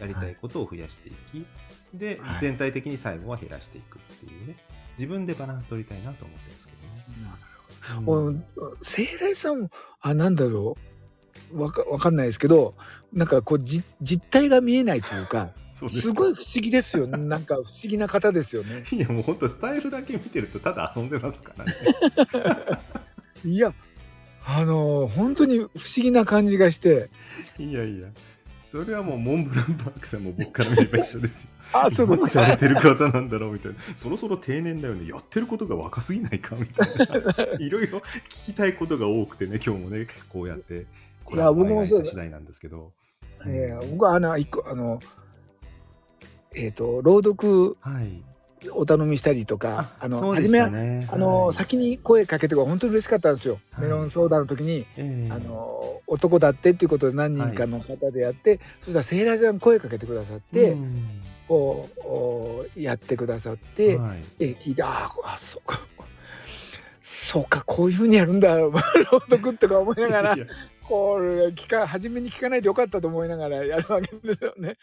[0.00, 1.46] やりたいことを増やしていき、
[1.94, 2.40] で、はい。
[2.40, 4.56] 全体的に最後は減らしていくっていうね
[4.98, 8.02] 自分でバランス取りたいなと思ってるんですけどね。
[8.06, 8.44] おうん。
[8.82, 9.70] 聖来さんも
[10.00, 10.76] あなんだろ
[11.52, 11.62] う。
[11.62, 12.74] わかわかんないですけど
[13.12, 18.84] なんかこうじ実態が見えないというか すすごい不思議ですよねなんか不思議な方ですよね。
[18.92, 21.72] いやもう本当スタイルだけ見てるとただ遊んでますからね。
[23.44, 23.72] いや
[24.44, 27.08] あの本当に不思議な感じがして
[27.58, 28.08] いやいや
[28.70, 31.50] それはもうモンブランパークさんも僕から見れば一緒ですよ。
[31.72, 33.78] あそうです何されかてる方なんだろうみたいな。
[33.96, 35.08] そろそろ定年だよね。
[35.08, 37.58] やってることが若すぎないかみたいな。
[37.58, 37.98] いろいろ
[38.44, 40.86] 聞きたいことが多くてね、今日もね、こうやって。
[41.32, 42.92] いや僕もそう次第なんですけど。
[43.46, 45.00] えー僕はあの一個あの
[46.54, 48.22] えっ、と朗読はい。
[48.72, 50.66] お頼みしたりとかあのそうで初めは。
[50.66, 53.84] あの、はい先に声かけてが本当に嬉しかったんですよ、はい。
[53.84, 55.32] メロンソーダの時に、ええ。
[55.32, 61.08] あの男だってっていうことで何人かの方でやって、そしたらセーラージさん声かけてくださって、うん。
[61.48, 64.18] こうおやってくださって、はい。
[64.40, 65.80] え聞いてあーあそうか。
[67.02, 68.72] そうかこういうふうにやるんだ 朗
[69.30, 70.36] 読とか思いながら
[70.90, 74.76] これ聞か初めに聞かないでよかったと思いながらやるわけですよね。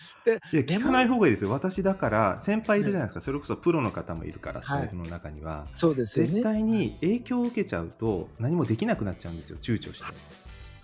[0.53, 1.51] いや聞かない方がいいですよ。
[1.51, 3.21] 私だから、先輩いるじゃないですか。
[3.21, 5.67] それこそプロの方もいるから、スタイフの中には。
[5.73, 10.05] そうですよね絶対に影響を受けちゃうと何もできなくなっちゃうんですよ躊躇して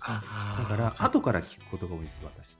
[0.00, 2.56] あだから後から聞くことが多いです私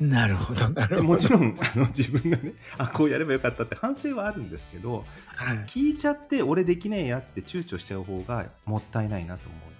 [0.00, 0.96] なるほどなるほど。
[0.96, 5.04] でもちろんあの自分がねあこうやればよかったって反省はあるんですけど
[5.36, 9.77] はい、聞いちゃって俺できねえやって躊躇しちゃう方がもったいないなと思う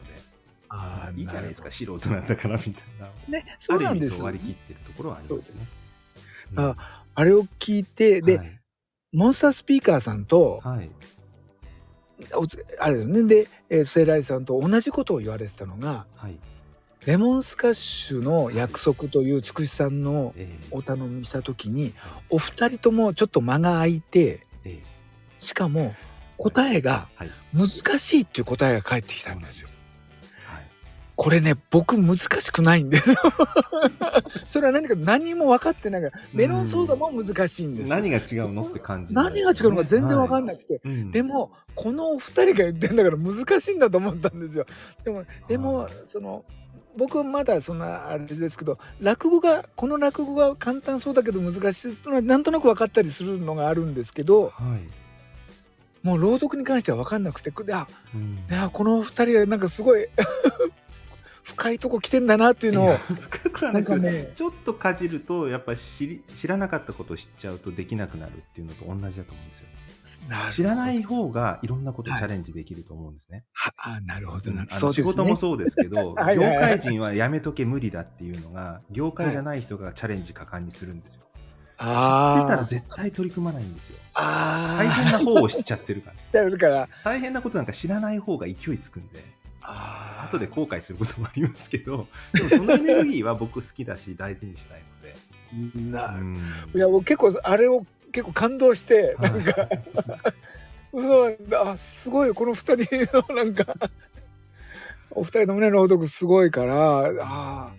[0.71, 3.11] あーいいじゃないですか素人なんだからみたいな。
[3.29, 5.43] ねそうなんですよ割り切ってるところはありますね。
[5.43, 5.71] そうです
[6.53, 6.61] うん。
[6.61, 8.61] ああれを聞いてで、はい。
[9.13, 10.91] モンスタースピーカーさんと、はい。
[12.35, 13.23] おつあれですね。
[13.25, 16.39] で、えー、セイライさんと同じことを言われてたのがはい。
[17.07, 20.67] レモンスカッシュの約束というつくしさんのええ。
[20.73, 21.95] お頼みした時に
[22.29, 24.83] お二人ともちょっと間が空いてええ。
[25.39, 25.95] しかも
[26.37, 27.31] 答えがはい。
[27.55, 29.69] 難しいっていう答えが返ってきたんですよ。
[31.19, 33.11] はいこれね僕難しくないんです。
[33.11, 33.17] よ。
[34.47, 37.97] それは何か何も分かってないからメロンソーダも難しいんですよ。
[37.97, 38.63] 何が違うの？
[38.63, 41.11] って感じ何が違うのか全然分かんなくて、うん。
[41.11, 44.65] でもこのお二人が言ってんだから難しいんだと思ったんですよ。
[45.05, 46.45] でもでも、はいその
[46.97, 54.81] 僕はまだそんなあれですけど落語がこの落語が簡単そうだけど難しいのはなんとなく分かったりするのがあるんですけどはい。
[56.03, 58.45] もう朗読に関しては分かんなくてであうん。
[58.51, 60.09] いやこの二人がなんかすごい
[61.49, 64.31] 深いとこ来てんだなっていうのを深くはなね。
[64.35, 69.67] ちょっとかじるとやっぱり知り知らなかったことを知っちゃうとできなくなるっていうのと同じだと思うんですよ。
[70.55, 74.53] 知らない方がいろんなことをチャレンジできると思うんですね、はあなるほど。
[74.53, 75.03] なるあの仕。
[75.03, 76.55] 事もそうですけど はいはいはい。
[76.55, 81.23] 業界人はやめとけ無理だっていうのが業界じゃない人がチャレンジ果敢にするんですよ、
[81.79, 81.87] 知ってた
[82.57, 83.99] ら絶対取り組まないんですよ。
[84.15, 86.03] あ大変な方を知っちゃってる
[86.59, 86.89] から。
[87.05, 89.23] 大変なことなんか知らない方が勢いつくんで
[89.69, 94.83] 後で後悔することもありますけどでもそのエネルギーは僕好きだし大事にしたい
[95.53, 96.37] ので、なうん。
[96.75, 99.69] いや僕結構あれを結構感動してなんか。
[101.73, 103.75] あすごいこの二人のなんか。
[105.11, 107.73] お二人のね朗読すごいからあ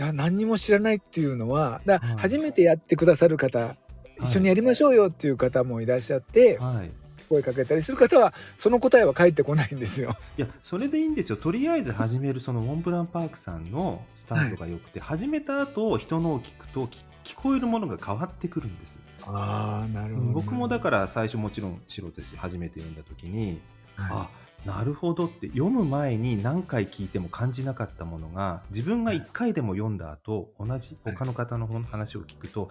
[0.00, 2.16] あ何にも知らないっていうのはだはい。
[2.18, 3.76] 初めてやってくださる方、
[4.22, 10.16] 一緒にやりましょうよっていう方もいらっしゃって、はい声かけたりする方はその答えは返ってこないんですよ。
[10.38, 11.36] いやそれでいいんですよ。
[11.36, 23.60] とりあえず始めるそのモンブランパークさんのスタートが良くて、始めた後人のを聞くと聞聞こえるものが変わってくるんです、ああなる僕もだから最初もちろん素人ですし初めて読んだ時に、
[23.96, 32.68] はあなるほどって読む前に何回聞いても感じなかったものが自分が1回でも読んだ後同じ他の方の話を聞くと、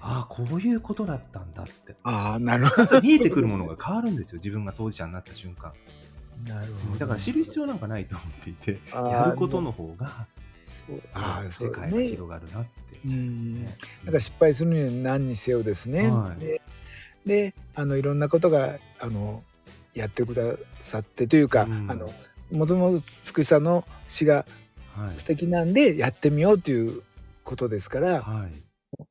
[0.00, 1.94] ああこういうことだったんだって。
[2.04, 3.00] ああなるほど。
[3.00, 5.72] 見えてくるものが変わるんですよ自分が当事者になった瞬間。
[6.46, 6.98] なるほど。
[6.98, 10.26] だから知る必要なんかないと思っていてやることの方が
[10.62, 12.08] そうあ世界がね。
[12.08, 12.70] 広がるなって。
[12.90, 13.76] うですんね。
[14.04, 16.08] なんか失敗するには何にせよですね。
[16.08, 16.40] はい。
[16.40, 16.60] で
[17.26, 19.42] であのいろんなことがあの
[19.94, 21.90] やってくださってというか、うん。
[21.90, 22.12] あの
[22.52, 24.46] もともとつくしさんの詩が
[24.94, 25.18] はい。
[25.18, 27.02] 素敵なんでやってみようという
[27.44, 28.52] ことですからはい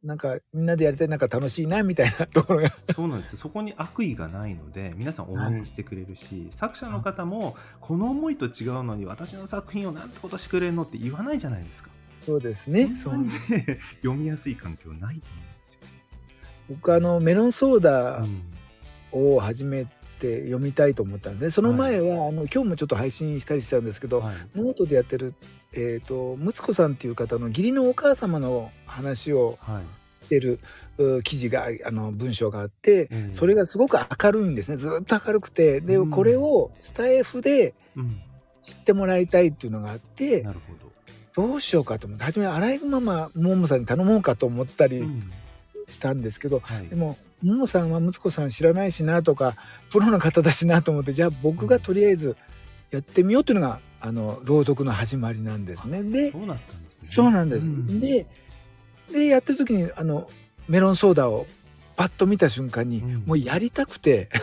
[0.04, 2.72] なんかみんなでやりたいなんか楽しいなみたいなところが。
[2.96, 3.38] そうなんです。
[3.38, 11.90] そこに悪意がないので皆さん応援してくれるし、作者の方もこの思いと違うのに私の作品をなんてことしてくれるのって言わないじゃないですか。
[12.22, 12.96] そうですね。
[12.96, 13.18] そう。
[13.18, 13.30] ね
[14.02, 15.22] 読みやすい環境ないと思うんで
[15.66, 15.80] すよ。
[16.70, 18.44] 僕あのメロンソーダうん。
[19.12, 24.36] を初めて読みたいと思ったんでその前は、あの今日もちょっと配信したりしたんですけど、はい。
[24.56, 25.34] ノートでやってる、
[25.74, 29.84] えー、と睦子さんっていう方の義理のお母様の話をはい。
[30.26, 30.60] してる
[30.98, 34.76] う記事があの文章があって、ええそれがすごく明るいんですね。
[34.76, 36.10] ずっと明るくてで、うん。
[36.10, 38.22] これをスタイフでうん、
[38.62, 40.88] 知ってもらいたいっていうのがあってなるほど。
[41.50, 45.32] どうしようかと思って初めアライグママももさんに頼もうかと思ったりうん
[45.90, 46.88] したんですけど、はい。
[46.88, 49.56] でもももさんは睦子さん知らないしなとか
[49.90, 52.36] プロの方だしなと思ってじゃあ僕がとりあえず
[52.92, 56.04] やってみようっていうのがあの朗読の始まりなんですね。
[56.04, 57.00] でそうだったんですね。
[57.02, 57.68] そうなんです。
[57.68, 58.00] うん。
[58.00, 58.26] で
[59.12, 60.30] でやってる時にあの
[60.68, 61.48] メロンソーダを
[61.96, 63.24] パッと見た瞬間に、うん。
[63.26, 64.30] もうやりたくて。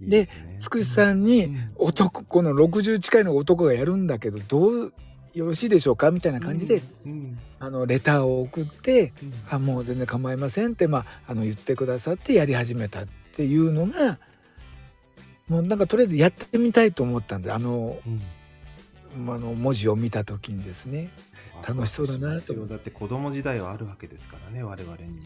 [0.00, 1.70] でつくしさんにうん。
[1.76, 4.94] 男この60近いの男がやるんだけどどう
[5.34, 6.10] よろしいでしょうか？
[6.10, 7.38] みたいな感じで、うん。
[7.58, 14.18] あのレターを送ってうん「あもう全然構いません」って、まあ、あの言ってくださってやり始めたっていうのが
[15.48, 17.52] もうなんかとりあえずやってみたいと思ったんです。
[17.52, 18.20] あのうん。
[19.28, 21.10] あの文字を見た時にですね。
[21.66, 22.52] 楽しそうだなと。
[22.52, 25.20] 思ってだって子供時代はあるわけですからね我々にも。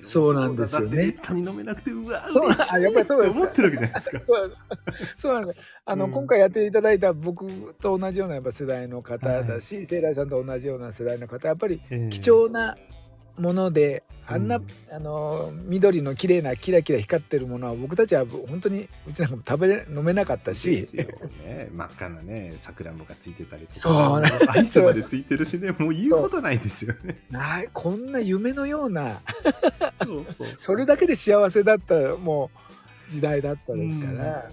[0.00, 0.86] そうなんですよね。
[0.86, 4.20] だってめったに飲めなくてうわそう嬉しいあやっぱりそうです思ってるわけじゃないですか。
[4.24, 4.56] そう
[5.16, 5.58] そうなんです。
[5.84, 6.10] あの、うん。
[6.12, 12.10] 今回やっていただいた僕と同じようなやっぱ世代の方だし、セイライさんと同じような世代の方やっぱりええ。
[12.10, 12.76] 貴重な
[13.38, 20.88] もので、あんな、うんあの緑の綺麗なキラキラ光ってるものは僕たちは本当にうちなんかも食べれ飲めなかったでし
[21.44, 27.22] ね、真っ赤なね、さくらんぼがついてたりとか、そうアイスまでついてるしね、もう言うことないですよね。
[27.30, 29.20] ないこんな夢のような。
[30.02, 30.48] そうそう。
[30.58, 32.50] それだけで幸せだったも
[33.08, 34.50] う時代だったですから、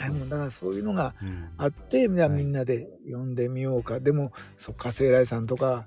[0.00, 1.48] あもうだからそういうのがうん。
[1.56, 2.38] あってじゃあはい。
[2.38, 5.86] みんなで読んでみようか、でもそっか聖来さんとか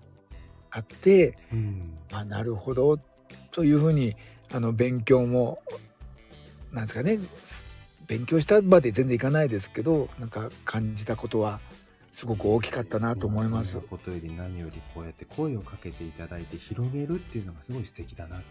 [0.71, 1.93] あってうん。
[2.11, 2.99] あなるほど
[3.51, 4.15] というふうに
[4.51, 5.61] あの勉強も
[6.71, 7.65] なんですかねす
[8.07, 11.59] 勉強したまで全然いかないですけどなんか感じたことは
[12.11, 13.79] すごく大きかったなと思います。
[13.79, 18.43] ことより何よりこうやって声をかけていただいて広げるっていうのがすごい素敵だなと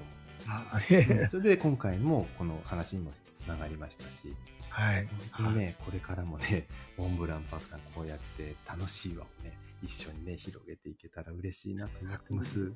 [0.47, 1.29] あ思って。
[1.31, 4.35] それで今回もこの話にもつながりましたし、
[4.71, 6.66] はい、本当にね、これからもね、
[6.97, 9.53] モンブランパークさんこうやって楽しい輪をね、
[9.83, 12.72] 一緒にね、広げていけたら嬉しいなと思ってます。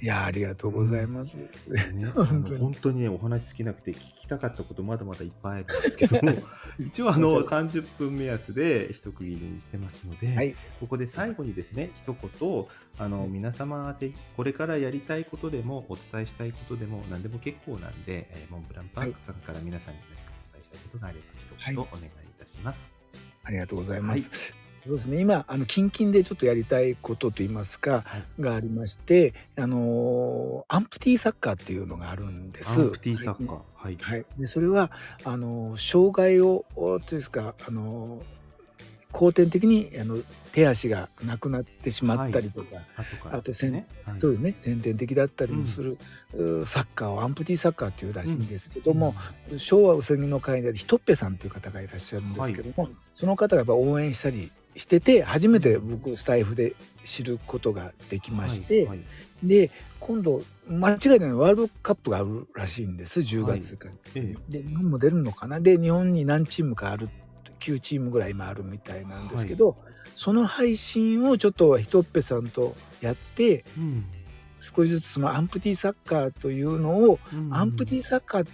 [0.00, 1.36] いやありがとうございます。
[1.36, 6.32] ね、あ 本当本当にね、お話尽きなくて聞きたかったことまだまだいっぱいあるんですけども、
[6.78, 12.66] 一応あのそう30分目安で一区切りにしてますので、はいここで最後にですね、一言、
[12.98, 21.24] あの皆様宛てこれからやりたいことでも、お伝えしたいことでも、何でも結構なんで、えーモンブランパークさんから皆さんに何かお伝えしたいことがあれば、
[21.58, 22.96] 一言お願いいたします。
[23.42, 24.28] ありがとうございます。
[24.30, 32.80] はいそうですね今あの近々でちょっとやりたいことといいますか、はいがありましてあのーアンプティサッカーっていうのがあるんです。
[32.80, 33.58] アンプティサッカー。
[33.74, 33.96] はい。
[34.00, 34.90] はい、でそれは
[35.24, 38.22] あの障害をおというんですかあの
[39.12, 40.18] 後天的にあの
[40.52, 43.86] 手足がなくなってしまったりとか、後からあとせんね。
[44.04, 44.20] はい。
[44.20, 44.54] そうですね。
[44.56, 45.98] 先天的だったりもする、
[46.34, 49.14] うサッカーをアンプティサッカーっていうらしいんですけども、
[49.56, 59.00] 昭和うさぎの会でひとっぺさんという方がいらっしゃるんですけども、その方がやっぱ応援したりしてて初めて僕スタイフで知ることができまして、はいはい。
[59.42, 63.20] で今度間違いないワールドカップがあるらしいんです。
[63.20, 64.34] 10月から、え。
[64.48, 65.60] で日本も出るのかな。
[65.60, 67.08] で日本に何チームかある
[67.58, 69.76] 9チームぐらい今あるみたいなんですけど、
[70.14, 74.04] その配信をちょっとひとっぺさんとやってうん。
[74.60, 77.54] 少しずつそのアンプティサッカーというのを、うん。
[77.54, 78.46] アンプティサッカーっ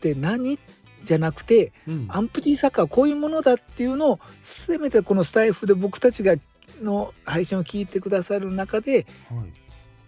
[0.00, 0.58] て何？
[1.04, 2.06] じゃなくてうん。
[2.08, 6.36] アンプティサッカーはこういうものだっていうのをせめてこのスタイフで僕たちが
[6.82, 9.52] の配信を聞いてくださる中ではい。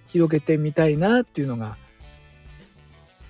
[0.06, 1.78] 広げてみたいなっていうのが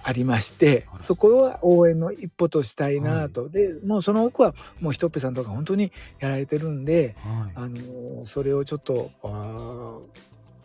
[0.05, 7.53] ありましてそこは応援の一歩としたいなと、でもうその奥はもうひとっぺさんとか本当にやられてるんで、はい。
[7.55, 9.11] あのそれをちょっと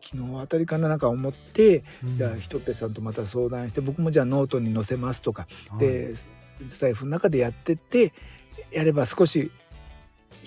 [0.02, 1.84] 昨日あたりかななんか思って、
[2.16, 5.80] じゃあひとっぺさんとまた相談して僕もじゃあノートに載せますとか、はい。
[5.80, 6.28] でス
[6.80, 8.14] タイフの中でやってって
[8.72, 9.52] やれば少し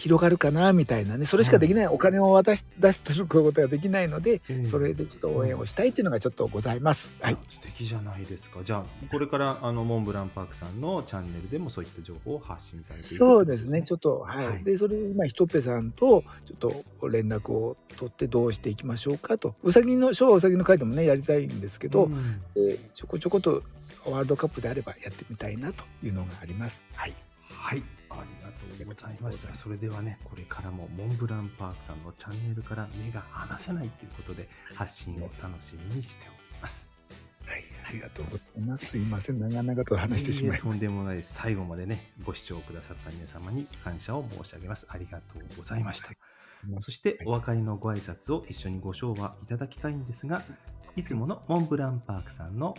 [0.01, 7.13] 広がるかなみたいなねそれしかできない、お金を渡し出してることができないので、ええそれでちょっと応援をしたいっていうのがちょっとございます。
[7.21, 8.61] はい、素敵じゃないですか。
[8.65, 14.65] じゃあ、これからあのモンブランパークさんのチャンネルでもそういった情報を発信されていくそうですねちょっっとはい、はい。
[14.65, 19.55] でそれ今ひとっぺさんとちょっと連絡を取ってどうしていきましょうかと。
[19.63, 22.43] うさぎの昭和うさぎの会でもねやりたいんですけど、ん。
[22.55, 23.63] でちょこちょこと
[24.07, 26.85] ワールドカップであればやってみたいなというのがあります。
[26.95, 27.15] はい、
[27.51, 27.83] はい、
[28.19, 29.49] ありがとうございます。
[29.55, 36.91] それではね、これからもモンブランパークさんのチャンネルから目が離せないということで、発信を楽しみにしております。
[37.47, 38.87] はい、ありがとうございます。
[38.87, 41.35] すいません長々と話してしまいとんでもないです。
[41.35, 44.87] 最後までね、ご視聴くださった皆様に感謝を申し上げます。
[44.89, 46.11] ありがとうございました。
[46.81, 50.43] そしてお別れのご挨拶を一緒にご唱和いただきたいんですが、
[50.97, 52.77] いつものモンブランパークさんの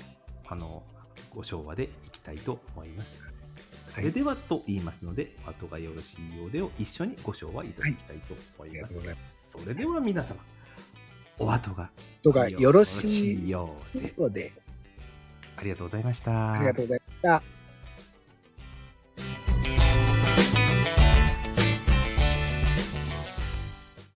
[0.48, 0.84] あの
[1.30, 3.31] ご唱和でいきたいと思います。
[3.94, 8.88] それではと言いますので、後がよろしいようでを一緒にご唱和いただきたいと思いま。
[8.88, 10.40] はいますそれでは皆様、
[11.38, 11.90] お後が
[12.50, 13.76] よろしいよ
[14.18, 14.54] うで、
[15.58, 16.54] ありがとうございました。
[16.54, 17.61] ありがとうございました。